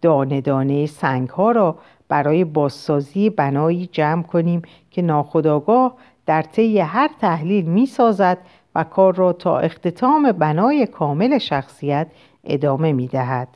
دانه 0.03 0.40
دانه 0.40 0.87
سنگ 0.87 1.29
ها 1.29 1.51
را 1.51 1.79
برای 2.09 2.45
بازسازی 2.45 3.31
بنایی 3.31 3.88
جمع 3.92 4.23
کنیم 4.23 4.62
که 4.90 5.03
ناخداگاه 5.03 5.95
در 6.27 6.42
طی 6.42 6.79
هر 6.79 7.11
تحلیل 7.21 7.64
می 7.64 7.87
سازد 7.87 8.38
و 8.75 8.85
کار 8.85 9.14
را 9.14 9.33
تا 9.33 9.59
اختتام 9.59 10.33
بنای 10.33 10.87
کامل 10.87 11.38
شخصیت 11.38 12.07
ادامه 12.45 12.92
می 12.92 13.09
دهد. 13.09 13.49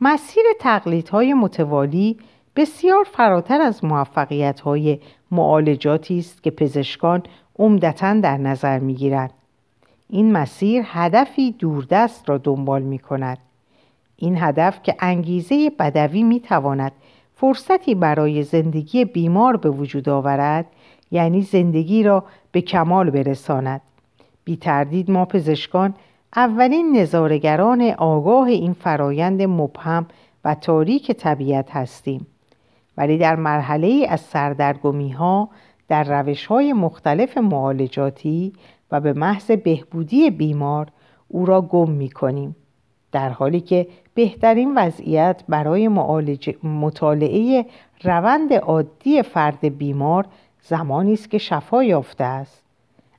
مسیر 0.00 0.44
تقلیدهای 0.60 1.34
متوالی 1.34 2.18
بسیار 2.56 3.04
فراتر 3.04 3.60
از 3.60 3.84
موفقیت 3.84 4.60
های 4.60 4.98
معالجاتی 5.30 6.18
است 6.18 6.42
که 6.42 6.50
پزشکان 6.50 7.22
عمدتا 7.58 8.14
در 8.14 8.36
نظر 8.36 8.78
می 8.78 8.94
گیرند. 8.94 9.32
این 10.10 10.32
مسیر 10.32 10.82
هدفی 10.86 11.52
دوردست 11.52 12.28
را 12.28 12.38
دنبال 12.38 12.82
می 12.82 12.98
کند. 12.98 13.38
این 14.16 14.36
هدف 14.38 14.82
که 14.82 14.94
انگیزه 15.00 15.70
بدوی 15.78 16.22
می 16.22 16.40
تواند 16.40 16.92
فرصتی 17.34 17.94
برای 17.94 18.42
زندگی 18.42 19.04
بیمار 19.04 19.56
به 19.56 19.70
وجود 19.70 20.08
آورد 20.08 20.66
یعنی 21.10 21.42
زندگی 21.42 22.02
را 22.02 22.24
به 22.52 22.60
کمال 22.60 23.10
برساند 23.10 23.80
بی 24.44 24.56
تردید 24.56 25.10
ما 25.10 25.24
پزشکان 25.24 25.94
اولین 26.36 26.96
نظارگران 26.96 27.82
آگاه 27.82 28.46
این 28.46 28.72
فرایند 28.72 29.42
مبهم 29.42 30.06
و 30.44 30.54
تاریک 30.54 31.12
طبیعت 31.12 31.70
هستیم 31.70 32.26
ولی 32.96 33.18
در 33.18 33.36
مرحله 33.36 34.06
از 34.08 34.20
سردرگمی 34.20 35.10
ها 35.10 35.48
در 35.88 36.22
روش 36.22 36.46
های 36.46 36.72
مختلف 36.72 37.38
معالجاتی 37.38 38.52
و 38.92 39.00
به 39.00 39.12
محض 39.12 39.50
بهبودی 39.50 40.30
بیمار 40.30 40.86
او 41.28 41.46
را 41.46 41.60
گم 41.60 41.90
می 41.90 42.10
کنیم 42.10 42.56
در 43.12 43.28
حالی 43.28 43.60
که 43.60 43.86
بهترین 44.14 44.74
وضعیت 44.78 45.42
برای 45.48 45.88
مطالعه 46.62 47.66
روند 48.04 48.52
عادی 48.52 49.22
فرد 49.22 49.78
بیمار 49.78 50.26
زمانی 50.62 51.12
است 51.12 51.30
که 51.30 51.38
شفا 51.38 51.84
یافته 51.84 52.24
است. 52.24 52.62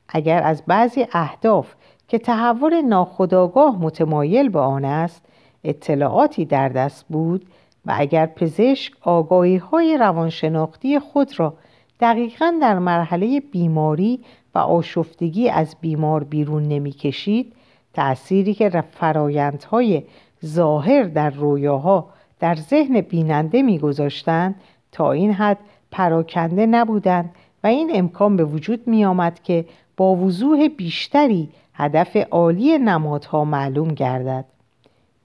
اگر 0.10 0.43
از 0.43 0.63
بعضی 0.67 1.05
اهداف 1.13 1.73
که 2.08 2.17
تحول 2.17 2.82
ناخودآگاه 2.82 3.82
متمایل 3.82 4.49
به 4.49 4.60
آن 4.60 4.86
است 4.86 5.25
اطلاعاتی 5.63 6.45
در 6.45 6.69
دست 6.69 7.05
بود 7.10 7.45
و 7.86 7.93
اگر 7.97 8.25
پزشک 8.25 8.93
آگاهی 9.01 9.58
های 9.58 9.97
روانشناختی 9.97 10.99
خود 10.99 11.39
را 11.39 11.53
دقیقا 11.99 12.53
در 12.62 12.79
مرحله 12.79 13.39
بیماری 13.39 14.19
و 14.56 14.58
آشفتگی 14.58 15.50
از 15.50 15.76
بیمار 15.82 16.24
بیرون 16.24 16.64
نمی‌کشید 16.64 17.54
تأثیری 17.94 18.54
که 18.54 18.70
فرایندهای 18.82 20.04
ظاهر 20.46 21.04
در 21.04 21.30
رویاها 21.30 22.10
در 22.40 22.56
ذهن 22.56 23.02
بیننده 23.02 23.62
میگذاشتند 23.62 24.56
تا 24.92 25.12
این 25.12 25.34
حد 25.34 25.58
پراکنده 25.92 26.66
نبودند 26.66 27.36
و 27.64 27.68
این 27.68 27.92
امکان 27.94 28.36
به 28.36 28.44
وجود 28.44 28.88
می 28.88 29.06
آمد 29.06 29.44
که 29.44 29.66
با 29.98 30.16
وضوح 30.16 30.68
بیشتری 30.68 31.50
هدف 31.74 32.18
عالی 32.32 32.78
نمادها 32.78 33.46
معلوم 33.46 33.88
گردد. 33.88 34.46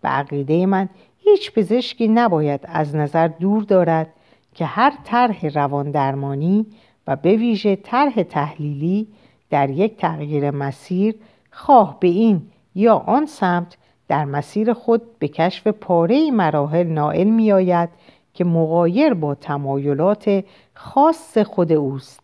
به 0.02 0.08
عقیده 0.08 0.66
من 0.66 0.88
هیچ 1.18 1.52
پزشکی 1.52 2.08
نباید 2.08 2.60
از 2.64 2.96
نظر 2.96 3.28
دور 3.28 3.62
دارد 3.62 4.08
که 4.54 4.64
هر 4.64 4.92
طرح 5.04 5.46
روان 5.46 5.90
درمانی 5.90 6.66
و 7.06 7.16
به 7.16 7.36
ویژه 7.36 7.76
طرح 7.76 8.22
تحلیلی 8.22 9.08
در 9.50 9.70
یک 9.70 9.96
تغییر 9.96 10.50
مسیر 10.50 11.14
خواه 11.50 12.00
به 12.00 12.08
این 12.08 12.42
یا 12.74 12.96
آن 12.96 13.26
سمت 13.26 13.76
در 14.08 14.24
مسیر 14.24 14.72
خود 14.72 15.18
به 15.18 15.28
کشف 15.28 15.66
پاره 15.66 16.30
مراحل 16.30 16.86
نائل 16.86 17.28
می 17.28 17.52
آید 17.52 17.88
که 18.34 18.44
مغایر 18.44 19.14
با 19.14 19.34
تمایلات 19.34 20.44
خاص 20.74 21.38
خود 21.38 21.72
اوست 21.72 22.20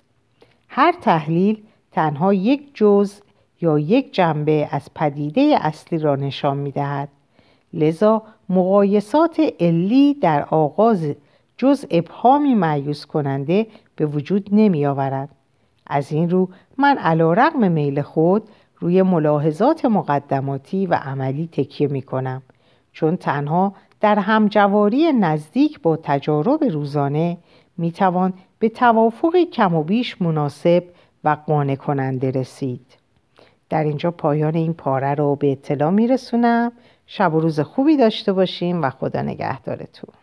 هر 0.69 0.95
تحلیل 1.01 1.63
تنها 1.93 2.35
یک 2.35 2.71
جز 2.75 3.21
یا 3.61 3.79
یک 3.79 4.15
جنبه 4.15 4.69
از 4.71 4.95
پدیده 4.95 5.59
اصلی 5.61 5.99
را 5.99 6.17
نشان 6.17 6.57
می 6.57 6.71
دهد. 6.71 7.09
لذا 7.73 8.23
مقایسات 8.49 9.41
علی 9.61 10.15
در 10.15 10.45
آغاز 10.45 11.15
جز 11.57 11.85
ابهامی 11.91 12.55
معیوس 12.55 13.07
کننده 13.07 13.67
به 14.01 14.07
وجود 14.07 14.49
نمی 14.53 14.87
آورد. 14.87 15.29
از 15.87 16.13
این 16.13 16.31
رو 16.31 16.49
من 16.79 16.99
علا 16.99 17.33
رقم 17.33 17.73
میل 17.73 18.03
خود 18.03 18.43
روی 18.79 19.03
ملاحظات 19.03 19.85
مقدماتی 19.85 20.87
و 20.87 20.95
عملی 20.95 21.49
تکیه 21.53 21.89
می 21.89 22.03
کنم 22.03 22.43
چون 22.93 23.17
تنها 23.17 23.75
در 24.01 24.19
همجواری 24.19 25.13
نزدیک 25.13 25.81
با 25.81 25.97
تجارب 26.03 26.65
روزانه 26.65 27.39
می 27.79 27.93
توان 27.93 28.33
به 28.59 28.69
توافقی 28.69 29.47
کم 29.47 29.75
و 29.75 29.83
بیش 29.83 30.23
مناسب 30.23 30.85
و 31.25 31.37
قانع 31.47 31.75
کننده 31.75 32.31
رسید. 32.31 32.87
در 33.69 33.85
اینجا 33.85 34.11
پایان 34.11 34.55
این 34.55 34.75
پاره 34.75 35.15
رو 35.15 35.37
به 35.37 35.53
اطلاع 35.53 35.91
می 35.91 36.09
رسونم 36.09 36.73
شب 37.07 37.35
و 37.35 37.41
روز 37.41 37.61
خوبی 37.61 37.97
داشته 37.97 38.33
باشیم 38.33 38.83
و 38.83 38.91
خدا 38.91 39.23
نگهدارتون. 39.23 40.20